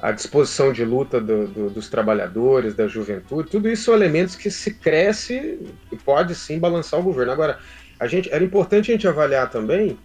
a 0.00 0.12
disposição 0.12 0.72
de 0.72 0.84
luta 0.84 1.20
do, 1.20 1.46
do, 1.46 1.70
dos 1.70 1.88
trabalhadores, 1.88 2.74
da 2.74 2.88
juventude, 2.88 3.50
tudo 3.50 3.68
isso 3.68 3.84
são 3.84 3.94
elementos 3.94 4.34
que 4.34 4.50
se 4.50 4.74
cresce 4.74 5.60
e 5.92 5.96
pode 5.96 6.34
sim 6.34 6.58
balançar 6.58 6.98
o 6.98 7.02
governo. 7.02 7.32
Agora, 7.32 7.58
a 7.98 8.06
gente, 8.06 8.32
era 8.32 8.42
importante 8.42 8.90
a 8.90 8.94
gente 8.94 9.06
avaliar 9.06 9.50
também 9.50 9.98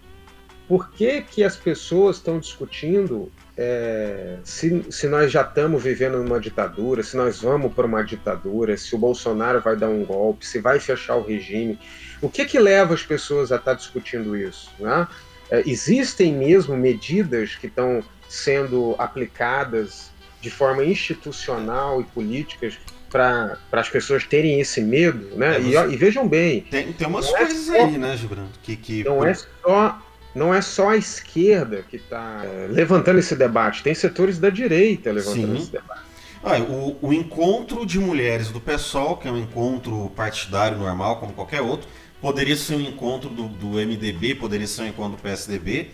por 0.68 0.90
que, 0.92 1.22
que 1.22 1.44
as 1.44 1.56
pessoas 1.56 2.18
estão 2.18 2.40
discutindo 2.40 3.32
é, 3.58 4.38
se, 4.44 4.86
se 4.92 5.08
nós 5.08 5.32
já 5.32 5.42
estamos 5.42 5.82
vivendo 5.82 6.22
numa 6.22 6.42
ditadura, 6.42 7.02
se 7.02 7.16
nós 7.16 7.42
vamos 7.42 7.74
para 7.74 7.86
uma 7.86 8.04
ditadura, 8.04 8.76
se 8.76 8.94
o 8.96 8.98
Bolsonaro 8.98 9.62
vai 9.62 9.78
dar 9.78 9.88
um 9.88 10.04
golpe, 10.04 10.46
se 10.46 10.60
vai 10.60 10.78
fechar 10.78 11.16
o 11.16 11.24
regime. 11.24 11.80
O 12.22 12.30
que, 12.30 12.44
que 12.44 12.60
leva 12.60 12.94
as 12.94 13.04
pessoas 13.04 13.52
a 13.52 13.56
estar 13.56 13.72
tá 13.72 13.78
discutindo 13.78 14.36
isso? 14.36 14.72
Né? 14.78 15.08
É, 15.50 15.64
existem 15.66 16.34
mesmo 16.34 16.76
medidas 16.76 17.56
que 17.56 17.68
estão 17.68 18.04
sendo 18.28 18.96
aplicadas 18.98 20.12
de 20.42 20.50
forma 20.50 20.84
institucional 20.84 22.02
e 22.02 22.04
política 22.04 22.72
para 23.10 23.58
as 23.72 23.90
pessoas 23.90 24.26
terem 24.26 24.60
esse 24.60 24.82
medo, 24.82 25.36
né? 25.36 25.58
É, 25.58 25.62
e, 25.62 25.94
e, 25.94 25.96
vejam 25.96 26.28
bem. 26.28 26.62
Tem, 26.62 26.92
tem 26.92 27.08
umas 27.08 27.28
é 27.34 27.38
coisas 27.38 27.70
é 27.70 27.78
só, 27.80 27.86
aí, 27.86 27.98
né, 27.98 28.18
Gilberto? 28.18 28.60
Que, 28.62 28.76
que... 28.76 29.04
Não 29.04 29.26
é 29.26 29.34
só. 29.34 30.02
Não 30.34 30.54
é 30.54 30.62
só 30.62 30.90
a 30.90 30.98
esquerda 30.98 31.82
que 31.90 31.96
está 31.96 32.42
é, 32.44 32.68
levantando 32.70 33.20
esse 33.20 33.38
debate, 33.38 33.82
tem 33.82 33.96
setores 33.96 34.38
da 34.38 34.50
direita 34.50 35.10
levantando 35.10 35.56
Sim. 35.56 35.64
esse 35.64 35.72
debate. 35.72 36.02
Ah, 36.44 36.60
o, 36.60 36.98
o 37.02 37.14
encontro 37.14 37.86
de 37.86 37.98
mulheres 37.98 38.50
do 38.50 38.60
PSOL, 38.60 39.16
que 39.18 39.30
é 39.30 39.32
um 39.32 39.38
encontro 39.38 40.12
partidário 40.16 40.78
normal, 40.78 41.22
como 41.22 41.32
qualquer 41.32 41.62
outro, 41.62 41.88
poderia 42.26 42.56
ser 42.56 42.74
um 42.74 42.82
encontro 42.82 43.30
do, 43.30 43.48
do 43.48 43.68
MDB, 43.74 44.34
poderia 44.34 44.66
ser 44.66 44.82
um 44.82 44.88
encontro 44.88 45.16
do 45.16 45.22
PSDB, 45.22 45.92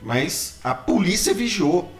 mas 0.00 0.60
a 0.62 0.72
polícia 0.72 1.34
vigiou. 1.34 1.90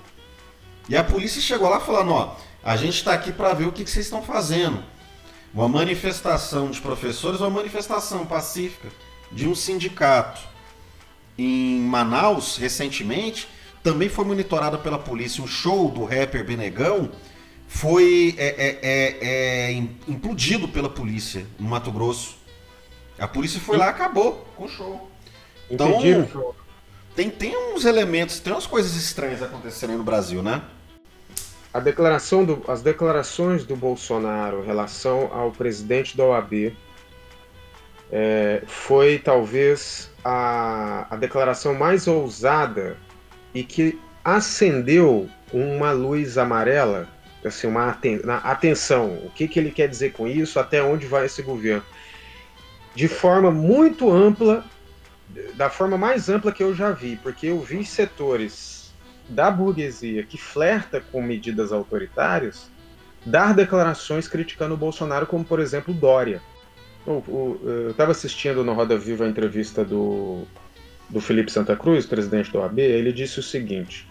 E 0.89 0.97
a 0.97 1.03
polícia 1.03 1.43
chegou 1.43 1.69
lá 1.69 1.81
falando: 1.81 2.13
ó, 2.13 2.37
a 2.63 2.77
gente 2.77 2.95
está 2.95 3.13
aqui 3.13 3.33
para 3.33 3.53
ver 3.55 3.67
o 3.67 3.73
que, 3.73 3.83
que 3.83 3.91
vocês 3.91 4.07
estão 4.07 4.23
fazendo. 4.23 4.81
Uma 5.53 5.69
manifestação 5.69 6.71
de 6.71 6.81
professores, 6.81 7.41
uma 7.41 7.51
manifestação 7.51 8.25
pacífica 8.25 8.93
de 9.33 9.49
um 9.49 9.57
sindicato 9.57 10.41
em 11.37 11.81
Manaus, 11.81 12.59
recentemente, 12.59 13.49
também 13.83 14.09
foi 14.09 14.25
monitorada 14.25 14.79
pela 14.79 15.01
polícia. 15.01 15.43
Um 15.43 15.49
show 15.49 15.91
do 15.91 16.05
rapper 16.05 16.45
Benegão 16.45 17.11
foi 17.67 18.37
é, 18.39 18.47
é, 18.47 18.79
é, 18.83 19.71
é 19.71 19.73
implodido 20.07 20.69
pela 20.69 20.89
polícia 20.89 21.45
no 21.59 21.69
Mato 21.69 21.91
Grosso. 21.91 22.38
A 23.19 23.27
polícia 23.27 23.61
foi 23.61 23.77
lá 23.77 23.87
e 23.87 23.91
acabou 23.91 24.47
com 24.57 24.65
o 24.65 24.69
show. 24.69 25.11
Então, 25.71 26.01
tem, 27.15 27.31
tem 27.31 27.57
uns 27.75 27.85
elementos, 27.85 28.39
tem 28.39 28.53
umas 28.53 28.67
coisas 28.67 28.95
estranhas 28.95 29.43
acontecendo 29.43 29.97
no 29.97 30.05
Brasil, 30.05 30.43
né? 30.43 30.63
A 31.75 31.81
declaração 31.81 32.45
do, 32.45 32.65
as 32.69 32.81
declarações 32.81 33.65
do 33.65 33.77
Bolsonaro 33.77 34.63
em 34.63 34.67
relação 34.67 35.31
ao 35.33 35.51
presidente 35.51 36.17
da 36.17 36.25
OAB 36.25 36.73
é, 38.11 38.63
foi 38.67 39.19
talvez 39.19 40.11
a, 40.25 41.07
a 41.11 41.17
declaração 41.17 41.75
mais 41.75 42.07
ousada 42.07 42.97
e 43.53 43.63
que 43.63 44.01
acendeu 44.25 45.29
uma 45.53 45.91
luz 45.91 46.39
amarela, 46.39 47.09
assim, 47.45 47.67
uma 47.67 47.91
aten 47.91 48.21
atenção. 48.45 49.15
O 49.25 49.31
que, 49.31 49.49
que 49.49 49.59
ele 49.59 49.71
quer 49.71 49.89
dizer 49.89 50.13
com 50.13 50.27
isso? 50.27 50.59
Até 50.59 50.83
onde 50.83 51.07
vai 51.07 51.27
esse 51.27 51.43
governo? 51.43 51.83
De 52.99 53.07
forma 53.07 53.53
muito 53.53 54.11
ampla 54.11 54.65
da 55.55 55.71
forma 55.71 55.97
mais 55.97 56.29
ampla 56.29 56.51
que 56.51 56.65
eu 56.65 56.75
já 56.75 56.91
vi, 56.91 57.15
porque 57.23 57.47
eu 57.47 57.61
vi 57.61 57.85
setores 57.85 58.93
da 59.29 59.53
burguesia 59.53 60.25
que 60.25 60.37
flerta 60.37 61.01
com 61.01 61.23
medidas 61.23 61.71
autoritárias 61.71 62.69
dar 63.25 63.55
declarações 63.55 64.27
criticando 64.27 64.75
o 64.75 64.77
Bolsonaro, 64.77 65.29
como 65.29 65.45
por 65.45 65.61
exemplo 65.61 65.95
Dória. 65.95 66.43
O, 67.07 67.61
eu 67.63 67.91
estava 67.93 68.11
assistindo 68.11 68.65
no 68.65 68.73
Roda 68.73 68.99
Viva 68.99 69.25
a 69.25 69.29
entrevista 69.29 69.85
do, 69.85 70.43
do 71.09 71.21
Felipe 71.21 71.53
Santa 71.53 71.77
Cruz, 71.77 72.05
presidente 72.05 72.51
do 72.51 72.59
OAB, 72.59 72.81
ele 72.81 73.13
disse 73.13 73.39
o 73.39 73.45
seguinte: 73.45 74.09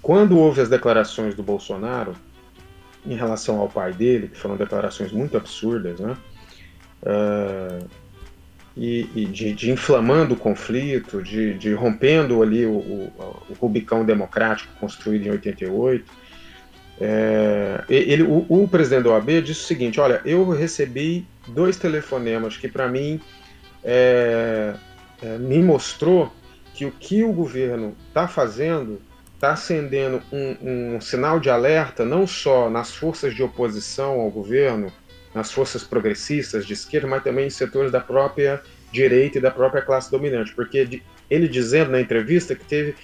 quando 0.00 0.38
houve 0.38 0.62
as 0.62 0.70
declarações 0.70 1.34
do 1.34 1.42
Bolsonaro 1.42 2.16
em 3.04 3.14
relação 3.14 3.60
ao 3.60 3.68
pai 3.68 3.92
dele, 3.92 4.28
que 4.28 4.38
foram 4.38 4.56
declarações 4.56 5.12
muito 5.12 5.36
absurdas, 5.36 6.00
né? 6.00 6.16
Uh, 7.02 8.05
e, 8.76 9.08
e 9.14 9.24
de, 9.24 9.52
de, 9.52 9.70
inflamando 9.70 10.34
o 10.34 10.36
conflito, 10.36 11.22
de, 11.22 11.54
de 11.54 11.72
rompendo 11.72 12.42
ali 12.42 12.66
o, 12.66 12.72
o, 12.72 13.12
o, 13.48 13.54
Rubicão 13.54 14.04
democrático 14.04 14.70
construído 14.78 15.26
em 15.26 15.30
88. 15.30 16.12
É, 17.00 17.84
ele, 17.88 18.22
o, 18.22 18.44
o, 18.48 18.68
presidente 18.68 19.04
da 19.04 19.10
OAB 19.10 19.42
disse 19.42 19.60
o 19.62 19.66
seguinte: 19.66 19.98
olha, 19.98 20.20
eu 20.24 20.48
recebi 20.50 21.26
dois 21.48 21.76
telefonemas 21.76 22.56
que 22.56 22.68
para 22.68 22.88
mim 22.88 23.20
é, 23.82 24.74
é, 25.22 25.38
me 25.38 25.62
mostrou 25.62 26.32
que 26.74 26.84
o 26.84 26.90
que 26.90 27.24
o 27.24 27.32
governo 27.32 27.96
está 28.08 28.28
fazendo 28.28 29.00
está 29.34 29.52
acendendo 29.52 30.22
um, 30.32 30.94
um 30.96 31.00
sinal 31.00 31.38
de 31.38 31.50
alerta 31.50 32.04
não 32.04 32.26
só 32.26 32.70
nas 32.70 32.94
forças 32.94 33.34
de 33.34 33.42
oposição 33.42 34.20
ao 34.20 34.30
governo, 34.30 34.90
nas 35.36 35.52
forças 35.52 35.84
progressistas 35.84 36.66
de 36.66 36.72
esquerda, 36.72 37.06
mas 37.06 37.22
também 37.22 37.46
em 37.46 37.50
setores 37.50 37.92
da 37.92 38.00
própria 38.00 38.62
direita 38.90 39.36
e 39.36 39.40
da 39.40 39.50
própria 39.50 39.82
classe 39.82 40.10
dominante, 40.10 40.54
porque 40.54 41.02
ele 41.28 41.46
dizendo 41.46 41.90
na 41.90 42.00
entrevista 42.00 42.54
que 42.54 42.64
teve 42.64 42.94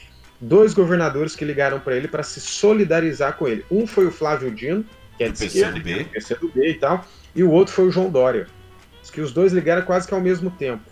dois 0.41 0.73
governadores 0.73 1.37
que 1.37 1.45
ligaram 1.45 1.79
para 1.79 1.95
ele 1.95 2.09
para 2.09 2.23
se 2.23 2.41
solidarizar 2.41 3.37
com 3.37 3.47
ele. 3.47 3.67
Um 3.71 3.87
foi 3.87 4.07
o 4.07 4.11
Flávio 4.11 4.51
Dino, 4.51 4.83
que 5.19 5.25
é 5.25 5.29
de 5.29 5.45
esquerda, 5.45 5.79
PCdoB 6.11 6.71
e 6.71 6.75
tal, 6.75 7.07
e 7.37 7.43
o 7.43 7.51
outro 7.51 7.75
foi 7.75 7.89
o 7.89 7.91
João 7.91 8.11
Dória. 8.11 8.47
Diz 9.03 9.11
que 9.11 9.21
os 9.21 9.31
dois 9.31 9.53
ligaram 9.53 9.83
quase 9.83 10.09
que 10.09 10.15
ao 10.15 10.21
mesmo 10.21 10.51
tempo. 10.53 10.85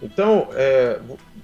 Então, 0.00 0.50
é, 0.52 1.00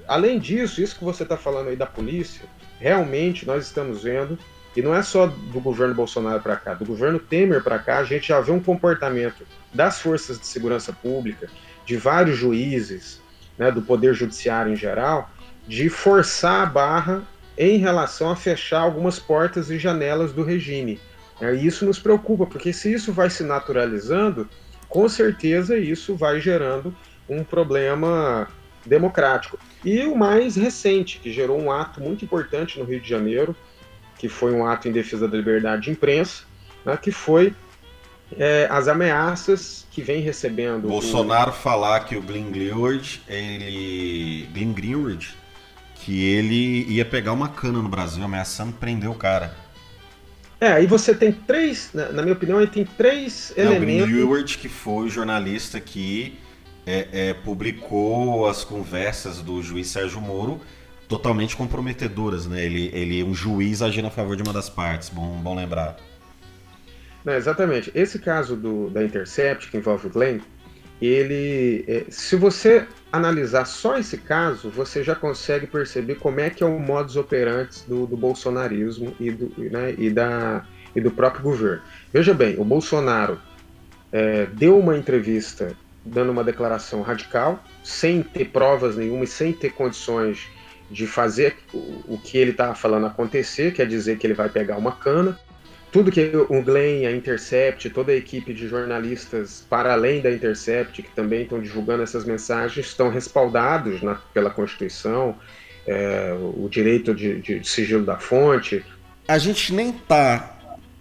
além 0.07 0.39
disso, 0.39 0.81
isso 0.81 0.97
que 0.97 1.03
você 1.03 1.25
está 1.25 1.37
falando 1.37 1.69
aí 1.69 1.75
da 1.75 1.87
polícia, 1.87 2.43
realmente 2.79 3.45
nós 3.45 3.67
estamos 3.67 4.05
vendo 4.05 4.39
e 4.75 4.83
não 4.83 4.95
é 4.95 5.03
só 5.03 5.27
do 5.27 5.61
governo 5.61 5.95
Bolsonaro 5.95 6.41
para 6.41 6.57
cá, 6.57 6.75
do 6.75 6.85
governo 6.85 7.19
Temer 7.19 7.63
para 7.63 7.79
cá, 7.79 7.99
a 7.99 8.05
gente 8.05 8.29
já 8.29 8.41
vê 8.41 8.53
um 8.53 8.61
comportamento 8.61 9.47
das 9.73 10.01
forças 10.01 10.39
de 10.39 10.47
segurança 10.47 10.93
pública, 10.93 11.49
de 11.85 11.97
vários 11.97 12.37
juízes, 12.39 13.21
né, 13.59 13.71
do 13.71 13.83
Poder 13.83 14.15
Judiciário 14.15 14.73
em 14.73 14.77
geral, 14.77 15.31
de 15.67 15.89
forçar 15.89 16.63
a 16.63 16.67
barra 16.67 17.23
em 17.57 17.79
relação 17.79 18.31
a 18.31 18.37
fechar 18.37 18.81
algumas 18.81 19.19
portas 19.19 19.71
e 19.71 19.79
janelas 19.79 20.33
do 20.33 20.43
regime. 20.43 21.01
E 21.41 21.67
isso 21.67 21.85
nos 21.85 21.99
preocupa, 21.99 22.47
porque 22.47 22.73
se 22.73 22.93
isso 22.93 23.13
vai 23.13 23.29
se 23.29 23.43
naturalizando, 23.43 24.49
com 24.89 25.09
certeza 25.09 25.77
isso 25.77 26.15
vai 26.15 26.41
gerando 26.41 26.95
um 27.29 27.43
problema 27.43 28.49
democrático. 28.87 29.59
E 29.85 30.01
o 30.07 30.15
mais 30.15 30.57
recente, 30.57 31.19
que 31.19 31.33
gerou 31.33 31.61
um 31.61 31.71
ato 31.71 32.01
muito 32.01 32.25
importante 32.25 32.79
no 32.79 32.85
Rio 32.85 33.01
de 33.01 33.09
Janeiro, 33.09 33.57
que 34.23 34.29
foi 34.29 34.53
um 34.55 34.65
ato 34.65 34.87
em 34.87 34.93
defesa 34.93 35.27
da 35.27 35.37
liberdade 35.37 35.83
de 35.83 35.91
imprensa, 35.91 36.45
né, 36.87 36.97
que 36.97 37.11
foi 37.11 37.53
é, 38.39 38.69
as 38.71 38.87
ameaças 38.87 39.85
que 39.91 40.01
vem 40.01 40.23
recebendo. 40.23 40.87
Bolsonaro 40.87 41.51
o... 41.51 41.53
falar 41.53 42.05
que 42.05 42.15
o 42.15 42.23
Glenn 42.23 42.53
Greenwald, 42.53 43.21
ele. 43.27 44.49
Glenn 44.55 44.73
Greenwald, 44.75 45.37
que 45.97 46.23
ele 46.23 46.85
ia 46.85 47.05
pegar 47.05 47.33
uma 47.33 47.49
cana 47.49 47.83
no 47.83 47.89
Brasil, 47.89 48.23
ameaçando 48.23 48.73
prender 48.75 49.11
o 49.11 49.15
cara. 49.15 49.57
É, 50.61 50.69
aí 50.69 50.87
você 50.87 51.13
tem 51.13 51.33
três, 51.33 51.91
na 51.93 52.23
minha 52.23 52.35
opinião, 52.35 52.59
aí 52.59 52.69
tem 52.69 52.85
três 52.85 53.53
é, 53.57 53.63
elementos. 53.63 54.09
O 54.09 54.17
Ewart, 54.17 54.57
que 54.57 54.69
foi 54.69 55.07
o 55.07 55.09
jornalista 55.09 55.81
que 55.81 56.39
é, 56.87 57.09
é, 57.13 57.35
publicou 57.35 58.47
as 58.47 58.63
conversas 58.63 59.41
do 59.41 59.61
juiz 59.61 59.89
Sérgio 59.89 60.21
Moro 60.21 60.61
totalmente 61.13 61.55
comprometedoras, 61.55 62.47
né? 62.47 62.65
Ele, 62.65 62.91
ele 62.95 63.23
um 63.23 63.35
juiz 63.35 63.83
agindo 63.83 64.09
a 64.09 64.11
favor 64.11 64.35
de 64.35 64.43
uma 64.43 64.53
das 64.53 64.71
partes, 64.71 65.11
bom, 65.11 65.39
bom 65.43 65.55
lembrar. 65.55 65.99
Não, 67.23 67.35
exatamente. 67.35 67.93
Esse 67.95 68.19
caso 68.19 68.57
do, 68.57 68.89
da 68.89 69.05
Intercept, 69.05 69.71
que 69.71 69.77
envolve 69.77 70.07
o 70.07 70.11
Glenn, 70.11 70.41
ele, 71.03 71.85
é, 71.87 72.07
se 72.09 72.35
você 72.35 72.87
analisar 73.13 73.67
só 73.67 73.99
esse 73.99 74.17
caso, 74.17 74.71
você 74.71 75.05
já 75.05 75.15
consegue 75.15 75.67
perceber 75.67 76.15
como 76.15 76.41
é 76.41 76.49
que 76.49 76.63
é 76.65 76.67
o 76.67 76.79
modus 76.79 77.17
operandi 77.17 77.83
do, 77.87 78.07
do 78.07 78.17
bolsonarismo 78.17 79.15
e 79.21 79.31
do, 79.31 79.53
né, 79.71 79.95
e, 79.99 80.09
da, 80.09 80.65
e 80.97 81.01
do 81.01 81.11
próprio 81.11 81.43
governo. 81.43 81.83
Veja 82.11 82.33
bem, 82.33 82.59
o 82.59 82.65
Bolsonaro 82.65 83.39
é, 84.11 84.47
deu 84.47 84.79
uma 84.79 84.97
entrevista 84.97 85.77
dando 86.07 86.33
uma 86.33 86.43
declaração 86.43 87.03
radical, 87.03 87.63
sem 87.85 88.23
ter 88.23 88.47
provas 88.47 88.97
nenhuma 88.97 89.25
e 89.25 89.27
sem 89.27 89.53
ter 89.53 89.75
condições 89.75 90.49
de 90.93 91.07
fazer 91.07 91.57
o, 91.73 92.15
o 92.15 92.21
que 92.23 92.39
ele 92.39 92.53
estava 92.53 92.75
falando 92.75 93.07
acontecer, 93.07 93.73
quer 93.73 93.87
dizer 93.87 94.19
que 94.19 94.27
ele 94.27 94.35
vai 94.35 94.49
pegar 94.49 94.77
uma 94.77 94.93
cana 94.93 95.39
tudo 95.93 96.11
que 96.11 96.33
o 96.49 96.63
Glenn, 96.63 97.07
a 97.07 97.13
Intercept, 97.13 97.91
toda 97.91 98.13
a 98.13 98.17
equipe 98.17 98.55
de 98.55 98.67
jornalistas 98.67 99.63
para 99.69 99.93
além 99.93 100.23
da 100.23 100.33
Intercept, 100.33 101.03
que 101.03 101.11
também 101.11 101.43
estão 101.43 101.61
divulgando 101.61 102.03
essas 102.03 102.25
mensagens, 102.25 102.87
estão 102.87 103.11
respaldados 103.11 104.01
na, 104.01 104.15
pela 104.33 104.49
Constituição, 104.49 105.37
é, 105.87 106.35
o 106.57 106.67
direito 106.71 107.15
de, 107.15 107.43
de, 107.43 107.69
sigilo 107.69 108.07
da 108.07 108.17
fonte. 108.17 108.83
A 109.29 109.37
gente 109.37 109.75
nem 109.75 109.91
está 109.91 110.57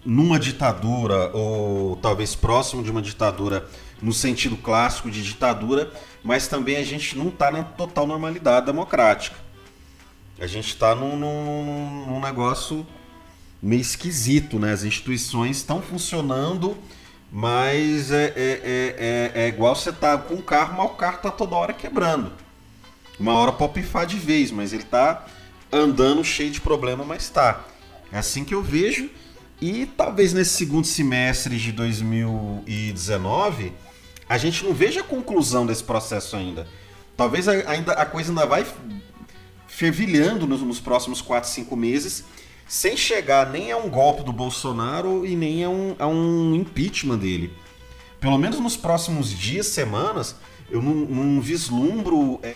numa 0.06 0.38
ditadura, 0.38 1.30
ou 1.32 1.96
talvez 1.96 2.36
próximo 2.36 2.84
de 2.84 2.92
uma 2.92 3.02
ditadura, 3.02 3.66
no 4.02 4.12
sentido 4.12 4.58
clássico 4.58 5.10
de 5.10 5.24
ditadura, 5.24 5.90
mas 6.22 6.50
também 6.50 6.76
a 6.76 6.84
gente 6.84 7.18
não 7.18 7.30
está 7.30 7.50
na 7.50 7.64
total 7.64 8.06
normalidade 8.06 8.66
democrática. 8.66 9.38
A 10.42 10.48
gente 10.48 10.70
está 10.70 10.96
num, 10.96 11.16
num, 11.16 12.08
num 12.08 12.20
negócio 12.20 12.84
meio 13.62 13.80
esquisito, 13.80 14.58
né? 14.58 14.74
As 14.74 14.84
instituições 14.84 15.58
estão 15.58 15.84
funcionando, 15.84 16.76
mas 17.32 18.12
é, 18.12 18.26
é, 18.26 18.32
é, 18.36 19.32
é, 19.36 19.44
é 19.44 19.48
igual 19.48 19.76
você 19.76 19.92
tá 19.92 20.18
com 20.18 20.34
um 20.34 20.42
carro, 20.42 20.78
mas 20.78 20.86
o 20.88 20.96
carro 20.96 21.20
tá 21.20 21.30
toda 21.30 21.56
hora 21.56 21.74
quebrando. 21.74 22.34
Uma 23.20 23.34
hora 23.34 23.52
pode 23.52 23.74
pifar 23.74 24.08
de 24.08 24.18
vez, 24.18 24.50
mas 24.50 24.74
ele 24.74 24.82
tá 24.82 25.28
andando 25.72 26.24
cheio 26.24 26.50
de 26.50 26.60
problema, 26.60 27.06
mas 27.06 27.30
tá. 27.30 27.64
É 28.12 28.18
assim 28.18 28.44
que 28.44 28.56
eu 28.56 28.64
vejo. 28.64 29.12
E 29.62 29.86
talvez 29.86 30.34
nesse 30.34 30.58
segundo 30.58 30.88
semestre 30.88 31.56
de 31.56 31.72
2019 31.72 33.74
a 34.28 34.40
gente 34.40 34.66
não 34.66 34.74
veja 34.74 35.02
a 35.02 35.04
conclusão 35.04 35.68
desse 35.68 35.84
processo 35.84 36.36
ainda. 36.36 36.68
Talvez 37.16 37.48
ainda 37.48 37.92
a 37.92 38.08
coisa 38.08 38.32
ainda 38.32 38.48
vai 38.48 38.66
fervilhando 39.72 40.46
nos, 40.46 40.62
nos 40.62 40.80
próximos 40.80 41.22
4, 41.22 41.50
5 41.50 41.76
meses 41.76 42.24
sem 42.68 42.96
chegar 42.96 43.50
nem 43.50 43.72
a 43.72 43.78
um 43.78 43.90
golpe 43.90 44.24
do 44.24 44.32
Bolsonaro 44.32 45.26
e 45.26 45.36
nem 45.36 45.64
a 45.64 45.70
um, 45.70 45.96
a 46.00 46.08
um 46.08 46.56
impeachment 46.56 47.18
dele. 47.18 47.54
Pelo 48.20 48.38
menos 48.38 48.60
nos 48.60 48.78
próximos 48.78 49.30
dias, 49.30 49.66
semanas, 49.68 50.36
eu 50.70 50.82
não, 50.82 50.94
não 50.94 51.42
vislumbro 51.42 52.40
é, 52.42 52.54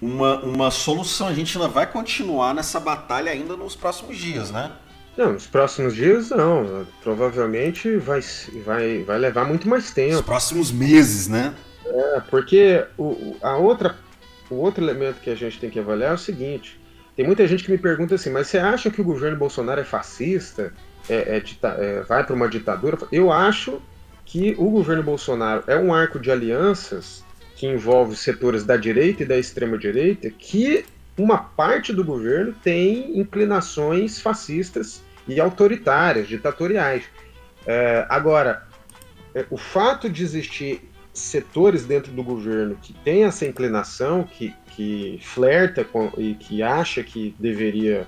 uma, 0.00 0.38
uma 0.40 0.70
solução. 0.70 1.26
A 1.26 1.34
gente 1.34 1.56
ainda 1.56 1.68
vai 1.68 1.90
continuar 1.90 2.54
nessa 2.54 2.78
batalha 2.78 3.32
ainda 3.32 3.56
nos 3.56 3.74
próximos 3.74 4.18
dias, 4.18 4.50
né? 4.50 4.70
Não, 5.16 5.32
nos 5.32 5.46
próximos 5.46 5.96
dias 5.96 6.30
não. 6.30 6.86
Provavelmente 7.02 7.96
vai, 7.96 8.20
vai, 8.64 9.02
vai 9.02 9.18
levar 9.18 9.46
muito 9.46 9.68
mais 9.68 9.90
tempo. 9.90 10.12
Nos 10.12 10.22
próximos 10.22 10.70
meses, 10.70 11.26
né? 11.26 11.54
É, 11.86 12.20
porque 12.30 12.84
o, 12.98 13.36
a 13.42 13.56
outra, 13.56 13.96
o 14.50 14.56
outro 14.56 14.84
elemento 14.84 15.20
que 15.20 15.30
a 15.30 15.34
gente 15.34 15.58
tem 15.58 15.70
que 15.70 15.78
avaliar 15.78 16.12
é 16.12 16.14
o 16.14 16.18
seguinte: 16.18 16.80
tem 17.16 17.26
muita 17.26 17.46
gente 17.46 17.64
que 17.64 17.70
me 17.70 17.78
pergunta 17.78 18.14
assim, 18.14 18.30
mas 18.30 18.48
você 18.48 18.58
acha 18.58 18.90
que 18.90 19.00
o 19.00 19.04
governo 19.04 19.36
Bolsonaro 19.36 19.80
é 19.80 19.84
fascista? 19.84 20.72
É, 21.08 21.38
é, 21.38 21.42
é, 21.62 22.02
vai 22.02 22.24
para 22.24 22.34
uma 22.34 22.48
ditadura? 22.48 22.98
Eu 23.10 23.32
acho 23.32 23.80
que 24.24 24.54
o 24.58 24.70
governo 24.70 25.02
Bolsonaro 25.02 25.64
é 25.66 25.76
um 25.76 25.94
arco 25.94 26.18
de 26.18 26.30
alianças 26.30 27.24
que 27.54 27.66
envolve 27.66 28.14
setores 28.16 28.64
da 28.64 28.76
direita 28.76 29.22
e 29.22 29.26
da 29.26 29.38
extrema-direita, 29.38 30.28
que 30.30 30.84
uma 31.16 31.38
parte 31.38 31.92
do 31.92 32.04
governo 32.04 32.54
tem 32.62 33.18
inclinações 33.18 34.20
fascistas 34.20 35.02
e 35.26 35.40
autoritárias, 35.40 36.28
ditatoriais. 36.28 37.04
É, 37.66 38.04
agora, 38.10 38.66
é, 39.34 39.46
o 39.50 39.56
fato 39.56 40.10
de 40.10 40.22
existir 40.22 40.86
setores 41.18 41.84
dentro 41.84 42.12
do 42.12 42.22
governo 42.22 42.76
que 42.80 42.92
têm 42.92 43.24
essa 43.24 43.46
inclinação, 43.46 44.24
que, 44.24 44.54
que 44.74 45.18
flerta 45.22 45.84
com, 45.84 46.12
e 46.18 46.34
que 46.34 46.62
acha 46.62 47.02
que 47.02 47.34
deveria 47.38 48.06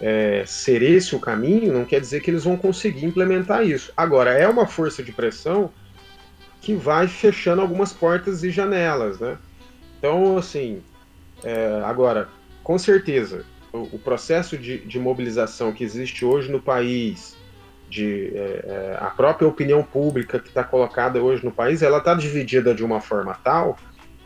é, 0.00 0.44
ser 0.46 0.82
esse 0.82 1.16
o 1.16 1.20
caminho, 1.20 1.72
não 1.72 1.84
quer 1.84 2.00
dizer 2.00 2.20
que 2.20 2.30
eles 2.30 2.44
vão 2.44 2.56
conseguir 2.56 3.04
implementar 3.04 3.66
isso. 3.66 3.92
Agora, 3.96 4.32
é 4.32 4.46
uma 4.46 4.66
força 4.66 5.02
de 5.02 5.12
pressão 5.12 5.70
que 6.60 6.74
vai 6.74 7.06
fechando 7.08 7.62
algumas 7.62 7.92
portas 7.92 8.42
e 8.42 8.50
janelas, 8.50 9.18
né? 9.18 9.38
Então, 9.98 10.36
assim, 10.36 10.82
é, 11.44 11.80
agora, 11.84 12.28
com 12.62 12.78
certeza, 12.78 13.44
o, 13.72 13.82
o 13.92 13.98
processo 13.98 14.58
de, 14.58 14.78
de, 14.78 14.98
mobilização 14.98 15.72
que 15.72 15.84
existe 15.84 16.24
hoje 16.24 16.50
no 16.50 16.60
país, 16.60 17.35
de 17.88 18.32
é, 18.34 18.64
é 18.64 18.98
a 19.00 19.10
própria 19.10 19.46
opinião 19.46 19.82
pública 19.82 20.38
que 20.38 20.48
está 20.48 20.64
colocada 20.64 21.20
hoje 21.20 21.44
no 21.44 21.52
país, 21.52 21.82
ela 21.82 21.98
está 21.98 22.14
dividida 22.14 22.74
de 22.74 22.84
uma 22.84 23.00
forma 23.00 23.34
tal 23.42 23.78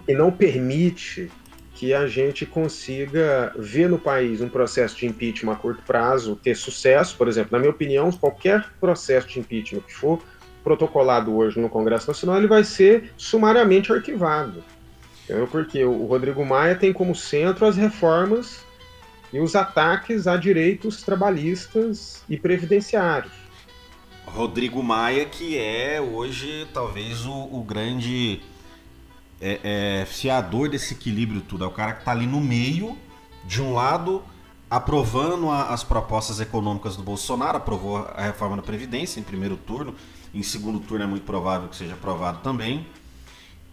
que 0.07 0.15
não 0.15 0.33
permite 0.33 1.31
que 1.75 1.95
a 1.95 2.07
gente 2.07 2.45
consiga 2.45 3.55
ver 3.57 3.89
no 3.89 3.99
país 3.99 4.43
um 4.43 4.49
processo 4.51 4.97
de 4.97 5.07
impeachment 5.07 5.53
a 5.53 5.57
curto 5.57 5.83
prazo 5.83 6.37
ter 6.37 6.55
sucesso. 6.55 7.17
Por 7.17 7.27
exemplo, 7.27 7.53
na 7.53 7.59
minha 7.59 7.71
opinião, 7.71 8.13
qualquer 8.13 8.67
processo 8.79 9.29
de 9.29 9.41
impeachment 9.41 9.81
que 9.81 9.95
for 9.95 10.21
protocolado 10.63 11.35
hoje 11.35 11.59
no 11.59 11.71
Congresso 11.71 12.09
Nacional, 12.09 12.37
ele 12.37 12.47
vai 12.47 12.65
ser 12.65 13.13
sumariamente 13.17 13.91
arquivado. 13.91 14.63
Porque 15.51 15.83
o 15.83 16.05
Rodrigo 16.05 16.45
Maia 16.45 16.75
tem 16.75 16.93
como 16.93 17.15
centro 17.15 17.65
as 17.65 17.77
reformas 17.77 18.63
e 19.33 19.41
os 19.41 19.55
ataques 19.55 20.27
a 20.27 20.37
direitos 20.37 21.03
trabalhistas 21.03 22.23
e 22.29 22.37
previdenciários. 22.37 23.33
Rodrigo 24.35 24.83
Maia, 24.83 25.25
que 25.25 25.59
é 25.59 26.01
hoje 26.01 26.67
talvez 26.73 27.27
o, 27.27 27.33
o 27.33 27.65
grande 27.67 28.41
é, 29.41 29.61
é, 30.03 30.07
fiador 30.07 30.69
desse 30.69 30.95
equilíbrio 30.95 31.41
tudo. 31.41 31.65
É 31.65 31.67
o 31.67 31.71
cara 31.71 31.93
que 31.95 32.01
está 32.01 32.13
ali 32.13 32.27
no 32.27 32.41
meio, 32.41 32.97
de 33.45 33.61
um 33.61 33.75
lado, 33.75 34.23
aprovando 34.71 35.51
a, 35.51 35.71
as 35.71 35.83
propostas 35.83 36.41
econômicas 36.41 36.97
do 36.97 37.03
Bolsonaro, 37.03 37.57
aprovou 37.57 37.99
a 37.99 38.23
reforma 38.23 38.57
da 38.57 38.63
Previdência 38.63 39.19
em 39.19 39.23
primeiro 39.23 39.57
turno, 39.57 39.95
em 40.33 40.43
segundo 40.43 40.79
turno 40.79 41.05
é 41.05 41.07
muito 41.09 41.25
provável 41.25 41.69
que 41.69 41.77
seja 41.77 41.95
aprovado 41.95 42.39
também. 42.39 42.87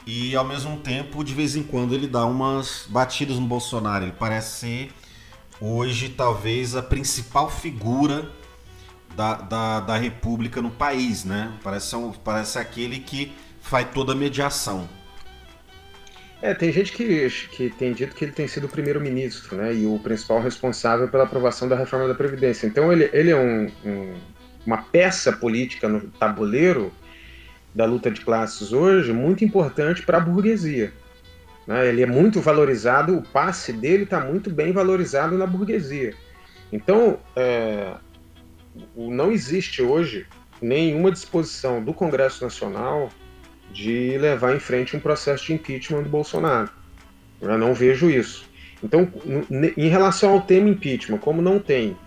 E 0.07 0.35
ao 0.35 0.45
mesmo 0.45 0.77
tempo, 0.77 1.23
de 1.23 1.33
vez 1.33 1.55
em 1.55 1.61
quando, 1.61 1.93
ele 1.93 2.07
dá 2.07 2.25
umas 2.25 2.85
batidas 2.87 3.37
no 3.37 3.45
Bolsonaro. 3.45 4.05
Ele 4.05 4.13
parece 4.17 4.59
ser 4.59 4.93
hoje 5.61 6.09
talvez 6.09 6.75
a 6.75 6.81
principal 6.81 7.49
figura 7.49 8.31
da, 9.17 9.33
da, 9.33 9.79
da 9.79 9.97
República 9.97 10.61
no 10.61 10.69
país, 10.69 11.25
né? 11.25 11.51
Parece, 11.63 11.95
um, 11.95 12.11
parece 12.13 12.59
aquele 12.59 12.99
que 12.99 13.33
faz 13.59 13.87
toda 13.91 14.13
a 14.13 14.15
mediação. 14.15 14.87
É, 16.39 16.53
tem 16.53 16.71
gente 16.71 16.93
que, 16.93 17.27
que 17.51 17.71
tem 17.71 17.93
dito 17.93 18.15
que 18.15 18.23
ele 18.23 18.31
tem 18.31 18.47
sido 18.47 18.65
o 18.65 18.69
primeiro-ministro, 18.69 19.57
né, 19.57 19.73
e 19.73 19.87
o 19.87 19.97
principal 19.97 20.39
responsável 20.39 21.07
pela 21.07 21.23
aprovação 21.23 21.67
da 21.67 21.75
reforma 21.75 22.07
da 22.07 22.13
Previdência. 22.13 22.67
Então 22.67 22.93
ele, 22.93 23.09
ele 23.11 23.31
é 23.31 23.35
um, 23.35 23.71
um, 23.83 24.13
uma 24.63 24.77
peça 24.77 25.33
política 25.33 25.89
no 25.89 26.01
tabuleiro 26.01 26.93
da 27.73 27.85
luta 27.85 28.11
de 28.11 28.21
classes 28.21 28.71
hoje 28.71 29.11
muito 29.11 29.43
importante 29.43 30.03
para 30.03 30.17
a 30.19 30.21
burguesia. 30.21 30.93
Né? 31.65 31.87
Ele 31.87 32.03
é 32.03 32.05
muito 32.05 32.39
valorizado, 32.39 33.17
o 33.17 33.23
passe 33.23 33.73
dele 33.73 34.03
está 34.03 34.19
muito 34.19 34.51
bem 34.51 34.71
valorizado 34.71 35.35
na 35.39 35.47
burguesia. 35.47 36.13
Então, 36.71 37.19
é, 37.35 37.93
não 38.95 39.31
existe 39.31 39.81
hoje 39.81 40.25
nenhuma 40.61 41.11
disposição 41.11 41.83
do 41.83 41.93
Congresso 41.93 42.43
Nacional 42.43 43.09
de 43.71 44.17
levar 44.17 44.55
em 44.55 44.59
frente 44.59 44.95
um 44.95 44.99
processo 44.99 45.45
de 45.45 45.53
impeachment 45.53 46.03
do 46.03 46.09
Bolsonaro. 46.09 46.69
Eu 47.41 47.57
não 47.57 47.73
vejo 47.73 48.09
isso. 48.09 48.47
Então, 48.83 49.11
em 49.75 49.87
relação 49.87 50.31
ao 50.31 50.41
tema 50.41 50.69
impeachment, 50.69 51.17
como 51.17 51.41
não 51.41 51.59
tem 51.59 51.97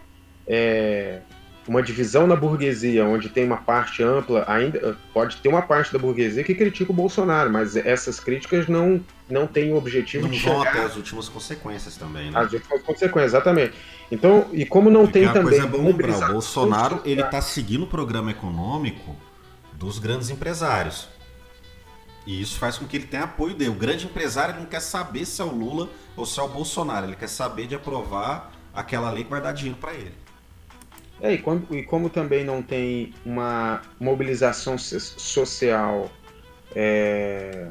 é, 0.46 1.20
uma 1.66 1.82
divisão 1.82 2.26
na 2.26 2.34
burguesia, 2.34 3.04
onde 3.04 3.28
tem 3.28 3.44
uma 3.44 3.58
parte 3.58 4.02
ampla, 4.02 4.44
ainda 4.48 4.96
pode 5.12 5.36
ter 5.36 5.48
uma 5.48 5.62
parte 5.62 5.92
da 5.92 5.98
burguesia 5.98 6.42
que 6.42 6.54
critica 6.54 6.90
o 6.90 6.94
Bolsonaro, 6.94 7.50
mas 7.50 7.76
essas 7.76 8.18
críticas 8.18 8.66
não, 8.66 9.00
não 9.28 9.46
têm 9.46 9.72
o 9.72 9.76
objetivo 9.76 10.24
não 10.24 10.30
de 10.30 10.40
vão 10.40 10.58
chegar... 10.58 10.70
até 10.70 10.84
as 10.84 10.96
últimas 10.96 11.28
consequências 11.28 11.96
também, 11.96 12.30
né? 12.30 12.38
As 12.38 12.52
últimas 12.52 12.82
consequências, 12.82 13.32
exatamente. 13.32 13.74
Então, 14.10 14.48
e 14.52 14.66
como 14.66 14.90
não 14.90 15.02
Porque 15.02 15.20
tem 15.20 15.28
também... 15.28 15.58
coisa 15.58 15.62
é 15.62 15.66
bom 15.66 15.86
lembrar, 15.86 16.30
o 16.30 16.32
Bolsonaro 16.32 17.00
ele 17.04 17.22
está 17.22 17.40
seguindo 17.40 17.84
o 17.84 17.86
programa 17.86 18.30
econômico 18.30 19.14
dos 19.72 19.98
grandes 19.98 20.30
empresários. 20.30 21.08
E 22.26 22.40
isso 22.40 22.58
faz 22.58 22.76
com 22.76 22.86
que 22.86 22.96
ele 22.96 23.06
tenha 23.06 23.24
apoio 23.24 23.54
dele. 23.54 23.70
O 23.70 23.74
grande 23.74 24.04
empresário 24.06 24.56
não 24.56 24.66
quer 24.66 24.80
saber 24.80 25.24
se 25.24 25.40
é 25.40 25.44
o 25.44 25.54
Lula 25.54 25.88
ou 26.16 26.26
se 26.26 26.38
é 26.38 26.42
o 26.42 26.48
Bolsonaro. 26.48 27.06
Ele 27.06 27.16
quer 27.16 27.28
saber 27.28 27.66
de 27.66 27.74
aprovar 27.74 28.52
aquela 28.74 29.10
lei 29.10 29.24
que 29.24 29.30
vai 29.30 29.40
dar 29.40 29.52
dinheiro 29.52 29.78
para 29.80 29.94
ele. 29.94 30.14
É, 31.20 31.32
e, 31.34 31.38
quando, 31.38 31.66
e 31.74 31.82
como 31.82 32.08
também 32.08 32.44
não 32.44 32.62
tem 32.62 33.14
uma 33.24 33.82
mobilização 33.98 34.78
social 34.78 36.10
é, 36.74 37.68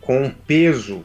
com 0.00 0.24
um 0.24 0.30
peso 0.30 1.04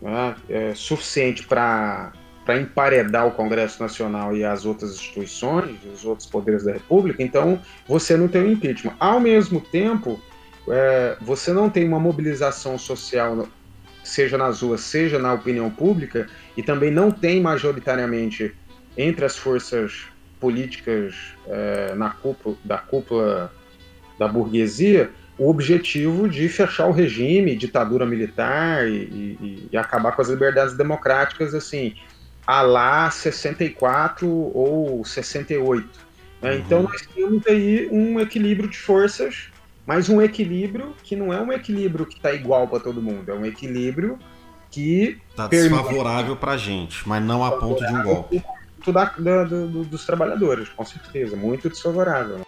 né, 0.00 0.36
é, 0.48 0.74
suficiente 0.74 1.46
para 1.46 2.12
emparedar 2.48 3.26
o 3.26 3.32
Congresso 3.32 3.82
Nacional 3.82 4.36
e 4.36 4.44
as 4.44 4.64
outras 4.64 4.92
instituições, 4.92 5.76
os 5.92 6.04
outros 6.04 6.26
poderes 6.26 6.64
da 6.64 6.72
República, 6.72 7.22
então 7.22 7.60
você 7.86 8.16
não 8.16 8.28
tem 8.28 8.42
um 8.42 8.52
impeachment. 8.52 8.94
Ao 8.98 9.20
mesmo 9.20 9.60
tempo, 9.60 10.20
é, 10.68 11.16
você 11.20 11.52
não 11.52 11.70
tem 11.70 11.86
uma 11.86 12.00
mobilização 12.00 12.78
social, 12.78 13.46
seja 14.02 14.36
nas 14.36 14.62
ruas, 14.62 14.80
seja 14.80 15.18
na 15.18 15.34
opinião 15.34 15.70
pública, 15.70 16.28
e 16.56 16.62
também 16.62 16.90
não 16.90 17.10
tem 17.10 17.40
majoritariamente 17.40 18.54
entre 18.96 19.24
as 19.24 19.36
forças 19.36 20.06
políticas 20.40 21.14
é, 21.46 21.94
na 21.94 22.10
cúpula, 22.10 22.56
da 22.64 22.78
cúpula 22.78 23.52
da 24.18 24.26
burguesia 24.26 25.10
o 25.40 25.48
objetivo 25.48 26.28
de 26.28 26.50
fechar 26.50 26.86
o 26.86 26.92
regime, 26.92 27.56
ditadura 27.56 28.04
militar 28.04 28.86
e, 28.86 28.92
e, 28.92 29.68
e 29.72 29.76
acabar 29.76 30.12
com 30.12 30.20
as 30.20 30.28
liberdades 30.28 30.76
democráticas, 30.76 31.54
assim, 31.54 31.94
a 32.46 32.62
lá 32.62 33.10
64 33.10 34.28
ou 34.28 35.04
68. 35.04 35.88
Né? 36.42 36.50
Uhum. 36.50 36.58
Então 36.58 36.82
nós 36.82 37.02
temos 37.14 37.46
aí 37.46 37.88
um 37.90 38.18
equilíbrio 38.20 38.68
de 38.68 38.78
forças, 38.78 39.48
mas 39.86 40.08
um 40.08 40.20
equilíbrio 40.20 40.94
que 41.02 41.16
não 41.16 41.32
é 41.32 41.40
um 41.40 41.52
equilíbrio 41.52 42.06
que 42.06 42.16
está 42.16 42.32
igual 42.32 42.68
para 42.68 42.80
todo 42.80 43.02
mundo, 43.02 43.30
é 43.30 43.34
um 43.34 43.44
equilíbrio 43.44 44.18
que 44.70 45.20
está 45.30 45.48
desfavorável 45.48 46.36
para 46.36 46.52
a 46.52 46.56
gente, 46.56 47.08
mas 47.08 47.22
não 47.22 47.44
a 47.44 47.52
ponto 47.58 47.84
de 47.84 47.92
um 47.92 48.02
golpe 48.02 48.42
da, 48.92 49.04
da, 49.04 49.44
do, 49.44 49.84
dos 49.84 50.06
trabalhadores, 50.06 50.68
com 50.70 50.84
certeza, 50.84 51.36
muito 51.36 51.68
desfavorável. 51.68 52.38
Né? 52.38 52.44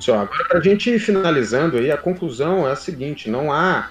Só, 0.00 0.18
agora, 0.18 0.44
para 0.48 0.58
a 0.58 0.62
gente 0.62 0.90
ir 0.90 0.98
finalizando 0.98 1.76
aí, 1.76 1.90
a 1.90 1.96
conclusão 1.96 2.66
é 2.66 2.72
a 2.72 2.76
seguinte: 2.76 3.30
não 3.30 3.52
há 3.52 3.90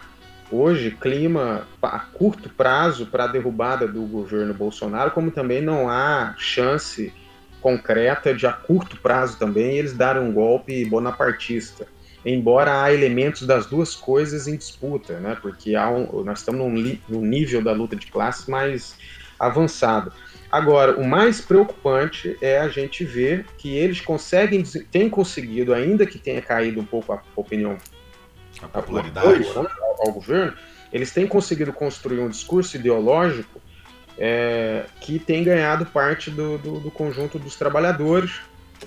hoje 0.52 0.92
clima 0.92 1.68
a 1.82 2.00
curto 2.00 2.50
prazo 2.50 3.08
para 3.08 3.26
a 3.26 3.28
derrubada 3.28 3.88
do 3.88 4.04
governo 4.04 4.54
Bolsonaro, 4.54 5.12
como 5.12 5.32
também 5.32 5.62
não 5.62 5.90
há 5.90 6.36
chance 6.38 7.14
concreta 7.62 8.34
de 8.34 8.46
a 8.46 8.54
curto 8.54 8.98
prazo 8.98 9.40
também 9.40 9.78
eles 9.78 9.94
darem 9.94 10.22
um 10.22 10.32
golpe 10.32 10.86
bonapartista. 10.86 11.88
Embora 12.24 12.84
há 12.84 12.94
elementos 12.94 13.46
das 13.46 13.66
duas 13.66 13.96
coisas 13.96 14.48
em 14.48 14.56
disputa, 14.56 15.20
né? 15.20 15.38
porque 15.42 15.76
há 15.76 15.90
um, 15.90 16.24
nós 16.24 16.40
estamos 16.40 16.62
num, 16.62 16.98
num 17.10 17.22
nível 17.22 17.64
da 17.64 17.72
luta 17.72 17.96
de 17.96 18.08
classes 18.08 18.48
mais 18.48 18.96
avançado. 19.40 20.12
Agora, 20.52 20.96
o 20.96 21.04
mais 21.04 21.42
preocupante 21.42 22.38
é 22.42 22.58
a 22.60 22.70
gente 22.70 23.04
ver 23.04 23.46
que 23.58 23.76
eles 23.76 24.00
conseguem, 24.00 24.64
têm 24.92 25.10
conseguido, 25.10 25.74
ainda 25.74 26.06
que 26.06 26.18
tenha 26.18 26.42
caído 26.42 26.80
um 26.80 26.86
pouco 26.86 27.14
a 27.14 27.22
opinião, 27.36 27.78
a 28.62 28.68
popularidade 28.68 29.28
apoio, 29.28 29.64
né, 29.64 29.70
ao, 30.00 30.12
governo, 30.12 30.54
eles 30.92 31.12
têm 31.12 31.28
conseguido 31.28 31.74
construir 31.74 32.20
um 32.20 32.30
discurso 32.30 32.76
ideológico 32.76 33.62
é, 34.18 34.86
que 35.02 35.20
tem 35.20 35.44
ganhado 35.44 35.86
parte 35.86 36.32
do, 36.32 36.58
do, 36.58 36.80
do, 36.80 36.92
conjunto 36.92 37.38
dos 37.38 37.56
trabalhadores 37.56 38.40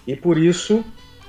e 0.06 0.16
por 0.16 0.38
isso, 0.38 0.84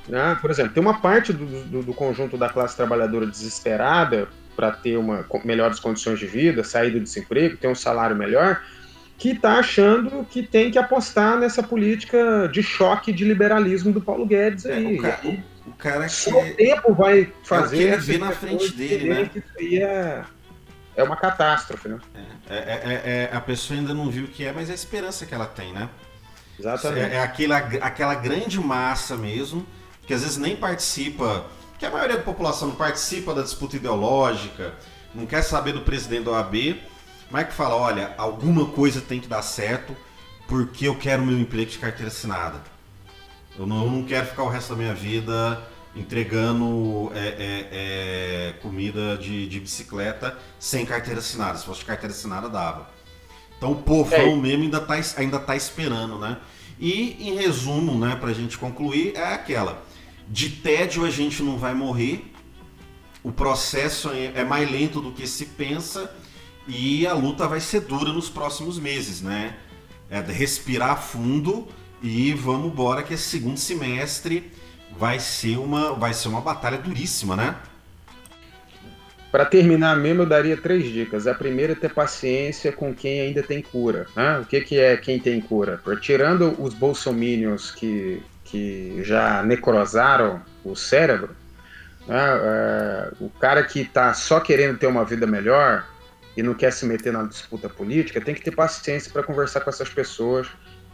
né, 0.07 0.37
por 0.39 0.49
exemplo, 0.49 0.73
tem 0.73 0.81
uma 0.81 1.01
parte 1.01 1.33
do, 1.33 1.83
do 1.83 1.93
conjunto 1.93 2.37
da 2.37 2.49
classe 2.49 2.75
trabalhadora 2.75 3.25
desesperada 3.25 4.29
para 4.55 4.71
ter 4.71 4.97
uma 4.97 5.25
melhores 5.43 5.79
condições 5.79 6.19
de 6.19 6.27
vida, 6.27 6.63
sair 6.63 6.91
do 6.91 6.99
desemprego, 6.99 7.57
ter 7.57 7.67
um 7.67 7.75
salário 7.75 8.15
melhor, 8.15 8.61
que 9.17 9.31
está 9.31 9.59
achando 9.59 10.25
que 10.29 10.41
tem 10.41 10.71
que 10.71 10.79
apostar 10.79 11.37
nessa 11.37 11.61
política 11.61 12.49
de 12.51 12.63
choque 12.63 13.11
de 13.11 13.25
liberalismo 13.25 13.91
do 13.91 13.99
Paulo 13.99 14.25
Guedes 14.25 14.65
é, 14.65 14.73
aí. 14.73 14.97
o, 14.97 15.01
cara, 15.01 15.19
o, 15.69 15.73
cara 15.77 16.05
que... 16.05 16.11
Só 16.11 16.39
o 16.39 16.53
tempo 16.55 16.93
vai 16.93 17.31
fazer. 17.43 17.77
É 17.77 17.93
ele 17.93 17.97
vê 17.97 18.17
na 18.17 18.31
frente 18.31 18.71
dele, 18.73 19.09
né? 19.09 19.29
Que 19.31 19.39
isso 19.39 19.47
aí 19.57 19.77
é, 19.81 20.23
é 20.95 21.03
uma 21.03 21.15
catástrofe, 21.15 21.87
né? 21.87 21.99
É, 22.49 22.55
é, 22.55 22.59
é, 22.59 23.29
é, 23.31 23.35
a 23.35 23.39
pessoa 23.39 23.79
ainda 23.79 23.93
não 23.93 24.09
viu 24.09 24.25
o 24.25 24.27
que 24.27 24.45
é, 24.45 24.51
mas 24.51 24.69
é 24.69 24.73
a 24.73 24.75
esperança 24.75 25.25
que 25.25 25.33
ela 25.33 25.45
tem, 25.45 25.71
né? 25.71 25.89
Exatamente. 26.59 27.13
É, 27.13 27.15
é 27.15 27.19
aquela, 27.21 27.57
aquela 27.57 28.15
grande 28.15 28.59
massa 28.59 29.15
mesmo, 29.15 29.65
que 30.05 30.13
às 30.13 30.21
vezes 30.21 30.37
nem 30.37 30.55
participa, 30.55 31.45
que 31.77 31.85
a 31.85 31.89
maioria 31.89 32.17
da 32.17 32.23
população 32.23 32.67
não 32.67 32.75
participa 32.75 33.33
da 33.33 33.41
disputa 33.41 33.77
ideológica, 33.77 34.73
não 35.15 35.25
quer 35.25 35.41
saber 35.41 35.71
do 35.71 35.81
presidente 35.81 36.25
da 36.25 36.31
OAB, 36.31 36.77
mas 37.31 37.47
que 37.47 37.53
fala, 37.53 37.75
olha, 37.75 38.13
alguma 38.17 38.65
coisa 38.65 38.99
tem 38.99 39.19
que 39.19 39.27
dar 39.27 39.41
certo 39.41 39.95
porque 40.47 40.87
eu 40.87 40.95
quero 40.97 41.23
meu 41.23 41.39
emprego 41.39 41.69
de 41.69 41.77
carteira 41.77 42.07
assinada. 42.07 42.59
Eu 43.59 43.67
não, 43.67 43.83
eu 43.83 43.91
não 43.91 44.03
quero 44.03 44.25
ficar 44.25 44.43
o 44.43 44.47
resto 44.47 44.69
da 44.69 44.77
minha 44.77 44.93
vida 44.93 45.61
entregando 45.93 47.11
é, 47.13 47.27
é, 47.27 47.67
é, 47.71 48.53
comida 48.61 49.17
de, 49.17 49.49
de, 49.49 49.59
bicicleta 49.59 50.37
sem 50.57 50.85
carteira 50.85 51.19
assinada. 51.19 51.57
Se 51.57 51.65
fosse 51.65 51.83
carteira 51.83 52.15
assinada, 52.15 52.47
dava. 52.47 52.89
Então 53.57 53.73
o 53.73 53.75
povão 53.75 54.17
é. 54.17 54.35
mesmo 54.37 54.63
ainda 54.63 54.77
está 54.77 55.19
ainda 55.19 55.39
tá 55.39 55.57
esperando, 55.57 56.17
né? 56.17 56.37
E 56.79 57.17
em 57.27 57.35
resumo, 57.35 57.99
né, 57.99 58.15
para 58.15 58.29
a 58.29 58.33
gente 58.33 58.57
concluir, 58.57 59.11
é 59.17 59.33
aquela: 59.33 59.83
de 60.29 60.49
tédio 60.51 61.03
a 61.03 61.09
gente 61.09 61.43
não 61.43 61.57
vai 61.57 61.73
morrer, 61.73 62.31
o 63.21 63.29
processo 63.29 64.09
é, 64.11 64.31
é 64.35 64.45
mais 64.45 64.71
lento 64.71 65.01
do 65.01 65.11
que 65.11 65.27
se 65.27 65.47
pensa 65.47 66.09
e 66.65 67.05
a 67.05 67.13
luta 67.13 67.45
vai 67.45 67.59
ser 67.59 67.81
dura 67.81 68.13
nos 68.13 68.29
próximos 68.29 68.79
meses, 68.79 69.21
né? 69.21 69.57
É 70.09 70.21
respirar 70.21 71.01
fundo 71.01 71.67
e 72.01 72.33
vamos 72.33 72.71
embora 72.71 73.03
que 73.03 73.13
esse 73.13 73.23
segundo 73.23 73.57
semestre 73.57 74.51
vai 74.97 75.19
ser 75.19 75.57
uma, 75.57 75.93
vai 75.93 76.13
ser 76.13 76.27
uma 76.27 76.41
batalha 76.41 76.77
duríssima, 76.77 77.35
né? 77.35 77.55
Para 79.31 79.45
terminar 79.45 79.95
mesmo, 79.95 80.23
eu 80.23 80.25
daria 80.25 80.57
três 80.57 80.91
dicas. 80.91 81.27
A 81.27 81.35
primeira 81.35 81.73
é 81.73 81.75
ter 81.75 81.93
paciência 81.93 82.71
com 82.71 82.95
quem 82.95 83.21
ainda 83.21 83.43
tem 83.43 83.61
cura. 83.61 84.07
Né? 84.15 84.39
O 84.39 84.45
que, 84.45 84.59
que 84.61 84.79
é 84.79 84.97
quem 84.97 85.19
tem 85.19 85.39
cura? 85.39 85.79
Tirando 86.01 86.55
os 86.59 86.73
bolsominions 86.73 87.69
que, 87.69 88.23
que 88.43 89.03
já 89.03 89.43
necrosaram 89.43 90.41
o 90.63 90.75
cérebro, 90.75 91.35
né? 92.07 92.17
é, 92.17 93.11
o 93.19 93.29
cara 93.29 93.63
que 93.63 93.81
está 93.81 94.15
só 94.15 94.39
querendo 94.39 94.79
ter 94.79 94.87
uma 94.87 95.05
vida 95.05 95.27
melhor, 95.27 95.85
e 96.39 96.43
não 96.43 96.53
quer 96.53 96.71
se 96.71 96.85
meter 96.85 97.11
na 97.11 97.23
disputa 97.23 97.67
política, 97.67 98.21
tem 98.21 98.33
que 98.33 98.41
ter 98.41 98.51
paciência 98.51 99.11
para 99.11 99.23
conversar 99.23 99.59
com 99.59 99.69
essas 99.69 99.89
pessoas, 99.89 100.47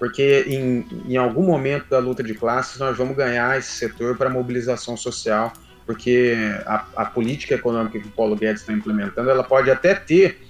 porque 0.06 0.46
em, 0.48 0.86
em 1.12 1.18
algum 1.18 1.41
momento 1.41 1.89
da 1.89 1.98
luta 1.98 2.22
de 2.22 2.36
classes 2.36 2.78
nós 2.78 2.96
vamos 2.96 3.18
ganhar 3.18 3.58
esse 3.58 3.72
setor 3.72 4.15
para 4.15 4.30
mobilização 4.30 4.96
social, 4.96 5.52
porque 5.84 6.38
a, 6.68 6.86
a, 6.96 7.06
política 7.06 7.56
econômica 7.56 8.00
que 8.00 8.08
o 8.08 8.12
Paulo 8.12 8.36
Guedes 8.36 8.62
está 8.62 8.72
implementando, 8.72 9.32
ela 9.32 9.44
pode 9.44 9.72
até 9.72 9.96
ter, 9.96 10.46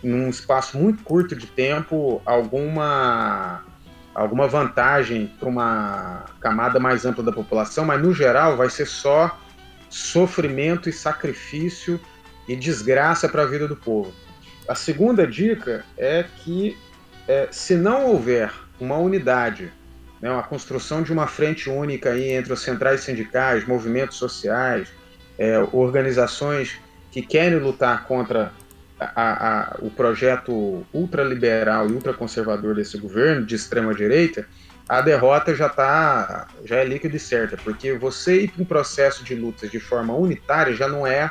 num 0.00 0.28
espaço 0.28 0.78
muito 0.78 1.02
curto 1.02 1.34
de 1.34 1.48
tempo, 1.48 2.22
alguma 2.24 3.64
alguma 4.14 4.46
vantagem 4.46 5.26
para 5.40 5.48
uma 5.48 6.26
camada 6.38 6.78
mais 6.78 7.04
ampla 7.04 7.24
da 7.24 7.32
população, 7.32 7.84
mas 7.84 8.00
no 8.00 8.14
geral 8.14 8.56
vai 8.56 8.70
ser 8.70 8.86
só 8.86 9.40
sofrimento 9.88 10.88
e 10.88 10.92
sacrifício 10.92 12.00
e 12.46 12.54
desgraça 12.54 13.28
para 13.28 13.42
a 13.42 13.46
vida 13.46 13.66
do 13.66 13.74
povo. 13.74 14.14
A 14.68 14.76
segunda 14.76 15.26
dica 15.26 15.84
é 15.98 16.24
que, 16.44 16.78
é, 17.26 17.48
se 17.50 17.74
não 17.74 18.06
houver 18.06 18.52
uma 18.84 18.96
unidade, 18.96 19.72
né, 20.20 20.30
uma 20.30 20.42
construção 20.42 21.02
de 21.02 21.12
uma 21.12 21.26
frente 21.26 21.68
única 21.68 22.10
aí 22.10 22.30
entre 22.30 22.52
os 22.52 22.62
centrais 22.62 23.00
sindicais, 23.00 23.66
movimentos 23.66 24.16
sociais, 24.16 24.88
é, 25.38 25.58
organizações 25.72 26.78
que 27.10 27.22
querem 27.22 27.58
lutar 27.58 28.04
contra 28.06 28.52
a, 28.98 29.74
a, 29.74 29.76
o 29.80 29.90
projeto 29.90 30.86
ultraliberal 30.92 31.88
e 31.88 31.92
ultraconservador 31.92 32.74
desse 32.74 32.98
governo 32.98 33.46
de 33.46 33.54
extrema 33.54 33.94
direita, 33.94 34.46
a 34.88 35.00
derrota 35.00 35.54
já 35.54 35.68
tá, 35.68 36.48
já 36.64 36.76
é 36.76 36.84
líquida 36.84 37.16
e 37.16 37.20
certa, 37.20 37.56
porque 37.56 37.92
você 37.94 38.42
ir 38.42 38.50
para 38.50 38.62
um 38.62 38.66
processo 38.66 39.24
de 39.24 39.34
lutas 39.34 39.70
de 39.70 39.78
forma 39.80 40.14
unitária 40.14 40.74
já 40.74 40.88
não 40.88 41.06
é 41.06 41.30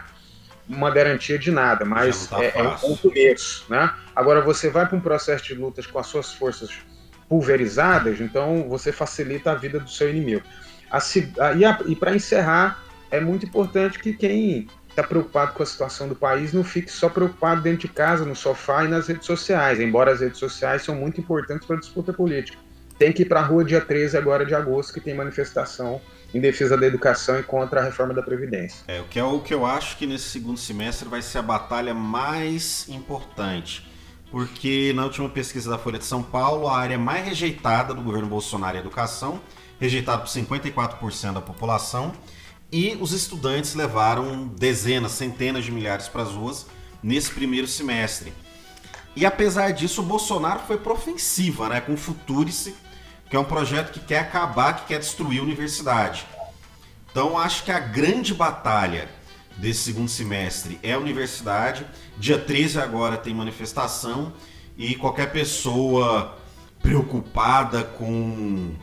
uma 0.67 0.89
garantia 0.89 1.37
de 1.37 1.51
nada, 1.51 1.83
mas 1.83 2.27
tá 2.27 2.43
é, 2.43 2.53
é, 2.55 2.63
um 2.63 2.95
começo, 2.95 3.65
né? 3.69 3.91
Agora 4.15 4.39
você 4.39 4.69
vai 4.69 4.85
para 4.85 4.95
um 4.95 5.01
processo 5.01 5.43
de 5.43 5.55
lutas 5.55 5.85
com 5.87 5.99
as 5.99 6.07
suas 6.07 6.31
forças 6.31 6.69
pulverizadas, 7.29 8.19
então 8.19 8.67
você 8.67 8.91
facilita 8.91 9.51
a 9.51 9.55
vida 9.55 9.79
do 9.79 9.89
seu 9.89 10.09
inimigo. 10.09 10.41
A, 10.89 10.97
a, 10.97 11.81
e 11.87 11.95
para 11.95 12.15
encerrar, 12.15 12.83
é 13.11 13.19
muito 13.21 13.45
importante 13.45 13.99
que 13.99 14.13
quem 14.13 14.67
está 14.89 15.03
preocupado 15.03 15.53
com 15.53 15.63
a 15.63 15.65
situação 15.65 16.09
do 16.09 16.15
país 16.15 16.51
não 16.51 16.63
fique 16.63 16.91
só 16.91 17.07
preocupado 17.07 17.61
dentro 17.61 17.87
de 17.87 17.93
casa, 17.93 18.25
no 18.25 18.35
sofá 18.35 18.83
e 18.83 18.87
nas 18.87 19.07
redes 19.07 19.27
sociais, 19.27 19.79
embora 19.79 20.11
as 20.11 20.19
redes 20.19 20.39
sociais 20.39 20.81
são 20.81 20.95
muito 20.95 21.21
importantes 21.21 21.65
para 21.65 21.77
a 21.77 21.79
disputa 21.79 22.11
política. 22.11 22.57
Tem 22.97 23.13
que 23.13 23.21
ir 23.21 23.25
para 23.25 23.39
a 23.39 23.43
rua 23.43 23.63
dia 23.63 23.79
13 23.79 24.17
agora 24.17 24.45
de 24.45 24.53
agosto, 24.53 24.93
que 24.93 24.99
tem 24.99 25.13
manifestação 25.13 26.01
em 26.33 26.41
defesa 26.41 26.75
da 26.77 26.85
educação 26.85 27.39
e 27.39 27.43
contra 27.43 27.79
a 27.79 27.83
reforma 27.83 28.13
da 28.13 28.21
Previdência. 28.21 28.83
É, 28.87 28.99
o 28.99 29.05
que, 29.05 29.17
é 29.17 29.23
o 29.23 29.39
que 29.39 29.53
eu 29.53 29.65
acho 29.65 29.97
que 29.97 30.05
nesse 30.05 30.25
segundo 30.25 30.59
semestre 30.59 31.07
vai 31.07 31.21
ser 31.21 31.37
a 31.37 31.41
batalha 31.41 31.93
mais 31.93 32.87
importante. 32.89 33.88
Porque 34.31 34.93
na 34.95 35.03
última 35.05 35.27
pesquisa 35.27 35.69
da 35.69 35.77
Folha 35.77 35.97
de 35.97 36.05
São 36.05 36.21
Paulo, 36.21 36.67
a 36.67 36.77
área 36.77 36.97
mais 36.97 37.25
rejeitada 37.25 37.93
do 37.93 38.01
governo 38.01 38.27
Bolsonaro 38.27 38.75
é 38.75 38.79
a 38.79 38.81
educação, 38.81 39.41
rejeitada 39.79 40.19
por 40.19 40.27
54% 40.27 41.33
da 41.33 41.41
população, 41.41 42.13
e 42.71 42.95
os 43.01 43.11
estudantes 43.11 43.73
levaram 43.73 44.47
dezenas, 44.47 45.13
centenas 45.13 45.65
de 45.65 45.71
milhares 45.71 46.07
para 46.07 46.21
as 46.21 46.29
ruas 46.29 46.67
nesse 47.01 47.31
primeiro 47.31 47.67
semestre. 47.67 48.31
E 49.15 49.25
apesar 49.25 49.71
disso, 49.71 50.01
o 50.01 50.05
Bolsonaro 50.05 50.59
foi 50.67 50.77
para 50.77 50.93
ofensiva, 50.93 51.67
né, 51.67 51.81
com 51.81 51.93
o 51.93 51.97
Futurice, 51.97 52.75
que 53.29 53.35
é 53.35 53.39
um 53.39 53.43
projeto 53.43 53.91
que 53.91 53.99
quer 53.99 54.19
acabar, 54.19 54.73
que 54.73 54.87
quer 54.87 54.99
destruir 54.99 55.39
a 55.39 55.43
universidade. 55.43 56.25
Então, 57.11 57.37
acho 57.37 57.63
que 57.63 57.71
a 57.71 57.79
grande 57.79 58.33
batalha 58.33 59.09
desse 59.59 59.81
segundo 59.81 60.09
semestre 60.09 60.79
é 60.81 60.93
a 60.93 60.99
universidade. 60.99 61.85
Dia 62.17 62.37
13 62.37 62.79
agora 62.79 63.17
tem 63.17 63.33
manifestação 63.33 64.33
e 64.77 64.95
qualquer 64.95 65.31
pessoa 65.31 66.37
preocupada 66.81 67.83
com 67.83 68.73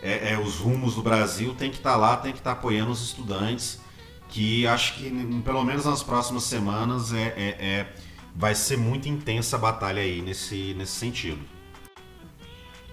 é, 0.00 0.32
é, 0.32 0.38
os 0.38 0.56
rumos 0.56 0.94
do 0.94 1.02
Brasil 1.02 1.54
tem 1.54 1.70
que 1.70 1.78
estar 1.78 1.92
tá 1.92 1.96
lá, 1.96 2.16
tem 2.16 2.32
que 2.32 2.38
estar 2.38 2.54
tá 2.54 2.58
apoiando 2.58 2.92
os 2.92 3.02
estudantes, 3.02 3.80
que 4.28 4.66
acho 4.66 4.94
que 4.94 5.10
pelo 5.44 5.64
menos 5.64 5.84
nas 5.84 6.02
próximas 6.02 6.44
semanas 6.44 7.12
é, 7.12 7.34
é, 7.36 7.56
é 7.60 7.94
vai 8.36 8.54
ser 8.54 8.76
muito 8.76 9.08
intensa 9.08 9.56
a 9.56 9.58
batalha 9.58 10.02
aí 10.02 10.20
nesse, 10.20 10.74
nesse 10.74 10.92
sentido. 10.92 11.53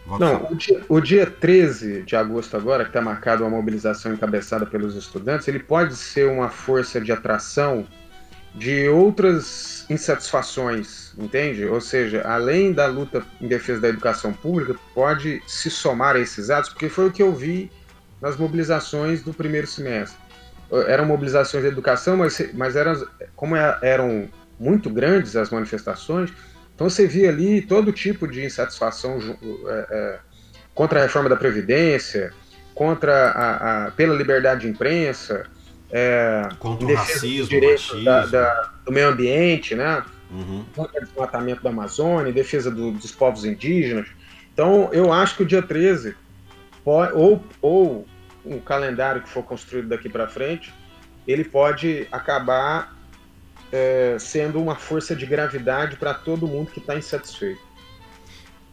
Não, 0.06 0.48
o 0.52 0.56
dia, 0.56 0.82
o 0.90 1.00
dia 1.00 1.26
13 1.26 2.02
de 2.04 2.16
agosto 2.16 2.58
agora, 2.58 2.84
que 2.84 2.90
está 2.90 3.02
marcado 3.02 3.44
uma 3.44 3.50
mobilização 3.50 4.14
encabeçada 4.14 4.66
pelos 4.66 4.96
estudantes, 4.96 5.48
ele 5.48 5.60
pode 5.60 5.96
ser 5.96 6.28
uma 6.28 6.50
força 6.50 7.00
de 7.00 7.12
atração 7.12 7.86
de 8.54 8.90
outras 8.90 9.86
insatisfações, 9.90 11.14
entende? 11.18 11.66
Ou 11.66 11.80
seja, 11.80 12.22
além 12.26 12.74
da 12.74 12.86
luta 12.86 13.24
em 13.40 13.48
defesa 13.48 13.82
da 13.82 13.88
educação 13.88 14.34
pública, 14.34 14.76
pode 14.94 15.42
se 15.48 15.70
somar 15.70 16.16
a 16.16 16.20
esses 16.20 16.50
atos, 16.50 16.70
porque 16.70 16.90
foi 16.90 17.08
o 17.08 17.12
que 17.12 17.24
eu 17.24 17.34
vi 17.34 17.72
nas 18.22 18.36
mobilizações 18.36 19.24
do 19.24 19.34
primeiro 19.34 19.68
semestre. 19.68 20.18
Eram 20.88 21.06
mobilizações 21.06 21.64
de 21.64 21.70
educação, 21.70 22.18
mas, 22.18 22.42
mas 22.54 22.76
eram, 22.76 23.06
como 23.36 23.56
é, 23.56 23.78
eram 23.82 24.28
muito 24.60 24.90
grandes 24.90 25.36
as 25.36 25.50
manifestações, 25.50 26.32
então 26.82 26.90
você 26.90 27.06
via 27.06 27.30
ali 27.30 27.62
todo 27.62 27.92
tipo 27.92 28.28
de 28.28 28.44
insatisfação 28.44 29.20
é, 29.68 29.88
é, 29.92 30.20
contra 30.74 31.00
a 31.00 31.04
reforma 31.04 31.30
da 31.30 31.36
Previdência, 31.36 32.34
contra 32.74 33.30
a, 33.30 33.86
a 33.86 33.92
pela 33.92 34.16
liberdade 34.16 34.62
de 34.62 34.70
imprensa, 34.70 35.46
é, 35.92 36.50
contra 36.58 36.88
o 36.88 36.96
racismo, 36.96 37.56
o 37.56 37.72
machismo. 37.72 38.04
Da, 38.04 38.26
da, 38.26 38.72
do 38.84 38.92
meio 38.92 39.10
ambiente, 39.10 39.76
né? 39.76 40.04
Uhum. 40.32 40.66
Contra 40.76 41.00
o 41.00 41.06
desmatamento 41.06 41.62
da 41.62 41.70
Amazônia, 41.70 42.34
defesa 42.34 42.72
do, 42.72 42.94
dos 42.94 43.12
povos 43.12 43.46
indígenas. 43.46 44.08
Então, 44.52 44.90
eu 44.92 45.14
acho 45.14 45.38
que 45.38 45.44
o 45.44 45.46
dia 45.46 45.62
13, 45.62 46.16
pode, 46.84 47.14
ou, 47.14 47.44
ou 47.62 48.08
um 48.44 48.58
calendário 48.58 49.22
que 49.22 49.30
for 49.30 49.44
construído 49.44 49.90
daqui 49.90 50.10
para 50.10 50.28
frente, 50.28 50.74
ele 51.28 51.44
pode 51.44 52.08
acabar 52.12 52.98
é, 53.72 54.18
sendo 54.20 54.62
uma 54.62 54.76
força 54.76 55.16
de 55.16 55.26
gravidade 55.26 55.96
para 55.96 56.14
todo 56.14 56.48
mundo 56.48 56.72
que 56.72 56.80
está 56.80 56.96
insatisfeito. 56.96 57.62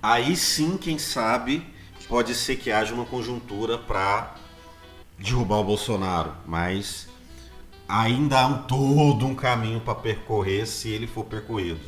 Aí 0.03 0.37
sim, 0.37 0.77
quem 0.77 0.99
sabe, 0.99 1.67
pode 2.09 2.35
ser 2.35 2.57
que 2.57 2.71
haja 2.71 2.95
uma 2.95 3.05
conjuntura 3.05 3.79
para 3.79 4.35
derrubar 5.19 5.59
o 5.59 5.65
Bolsonaro, 5.65 6.35
mas 6.47 7.09
ainda 7.89 8.41
há 8.41 8.47
um, 8.47 8.63
todo 8.63 9.27
um 9.27 9.35
caminho 9.35 9.81
para 9.81 9.95
percorrer 9.95 10.67
se 10.67 10.89
ele 10.89 11.07
for 11.07 11.25
percorrido. 11.25 11.81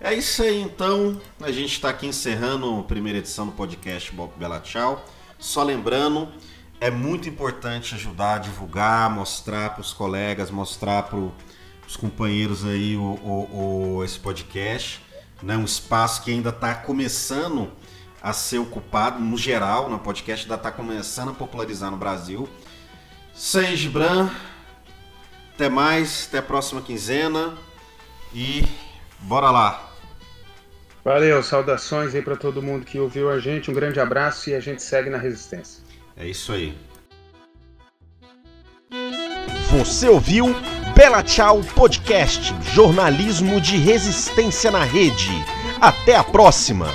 É 0.00 0.14
isso 0.14 0.42
aí, 0.42 0.60
então. 0.62 1.20
A 1.40 1.50
gente 1.52 1.72
está 1.72 1.90
aqui 1.90 2.06
encerrando 2.06 2.78
a 2.78 2.82
primeira 2.82 3.18
edição 3.18 3.46
do 3.46 3.52
podcast 3.52 4.10
Bob 4.12 4.32
Bela 4.38 4.58
Tchau. 4.58 5.04
Só 5.38 5.62
lembrando, 5.62 6.28
é 6.80 6.90
muito 6.90 7.28
importante 7.28 7.94
ajudar 7.94 8.36
a 8.36 8.38
divulgar, 8.38 9.10
mostrar 9.10 9.70
para 9.70 9.82
os 9.82 9.92
colegas, 9.92 10.50
mostrar 10.50 11.02
para 11.02 11.18
os 11.90 11.96
companheiros 11.96 12.64
aí 12.64 12.96
o, 12.96 13.00
o, 13.02 13.96
o, 13.96 14.04
esse 14.04 14.18
podcast. 14.18 15.02
Né? 15.42 15.56
Um 15.56 15.64
espaço 15.64 16.22
que 16.22 16.30
ainda 16.30 16.50
está 16.50 16.72
começando 16.72 17.68
a 18.22 18.32
ser 18.32 18.58
ocupado, 18.58 19.18
no 19.18 19.36
geral, 19.36 19.90
no 19.90 19.98
podcast 19.98 20.44
ainda 20.44 20.54
está 20.54 20.70
começando 20.70 21.30
a 21.30 21.34
popularizar 21.34 21.90
no 21.90 21.96
Brasil. 21.96 22.48
Seis 23.34 23.86
Bran, 23.86 24.30
até 25.52 25.68
mais, 25.68 26.28
até 26.28 26.38
a 26.38 26.42
próxima 26.42 26.80
quinzena 26.80 27.54
e 28.32 28.64
bora 29.20 29.50
lá! 29.50 29.90
Valeu, 31.02 31.42
saudações 31.42 32.14
aí 32.14 32.22
para 32.22 32.36
todo 32.36 32.62
mundo 32.62 32.84
que 32.84 33.00
ouviu 33.00 33.30
a 33.30 33.40
gente, 33.40 33.68
um 33.68 33.74
grande 33.74 33.98
abraço 33.98 34.50
e 34.50 34.54
a 34.54 34.60
gente 34.60 34.80
segue 34.80 35.10
na 35.10 35.18
resistência. 35.18 35.82
É 36.16 36.28
isso 36.28 36.52
aí. 36.52 36.76
Você 39.72 40.08
ouviu 40.08 40.54
Bela 40.94 41.22
Tchau 41.22 41.60
Podcast, 41.74 42.54
jornalismo 42.74 43.60
de 43.60 43.76
resistência 43.76 44.70
na 44.70 44.84
rede. 44.84 45.30
Até 45.80 46.16
a 46.16 46.24
próxima! 46.24 46.86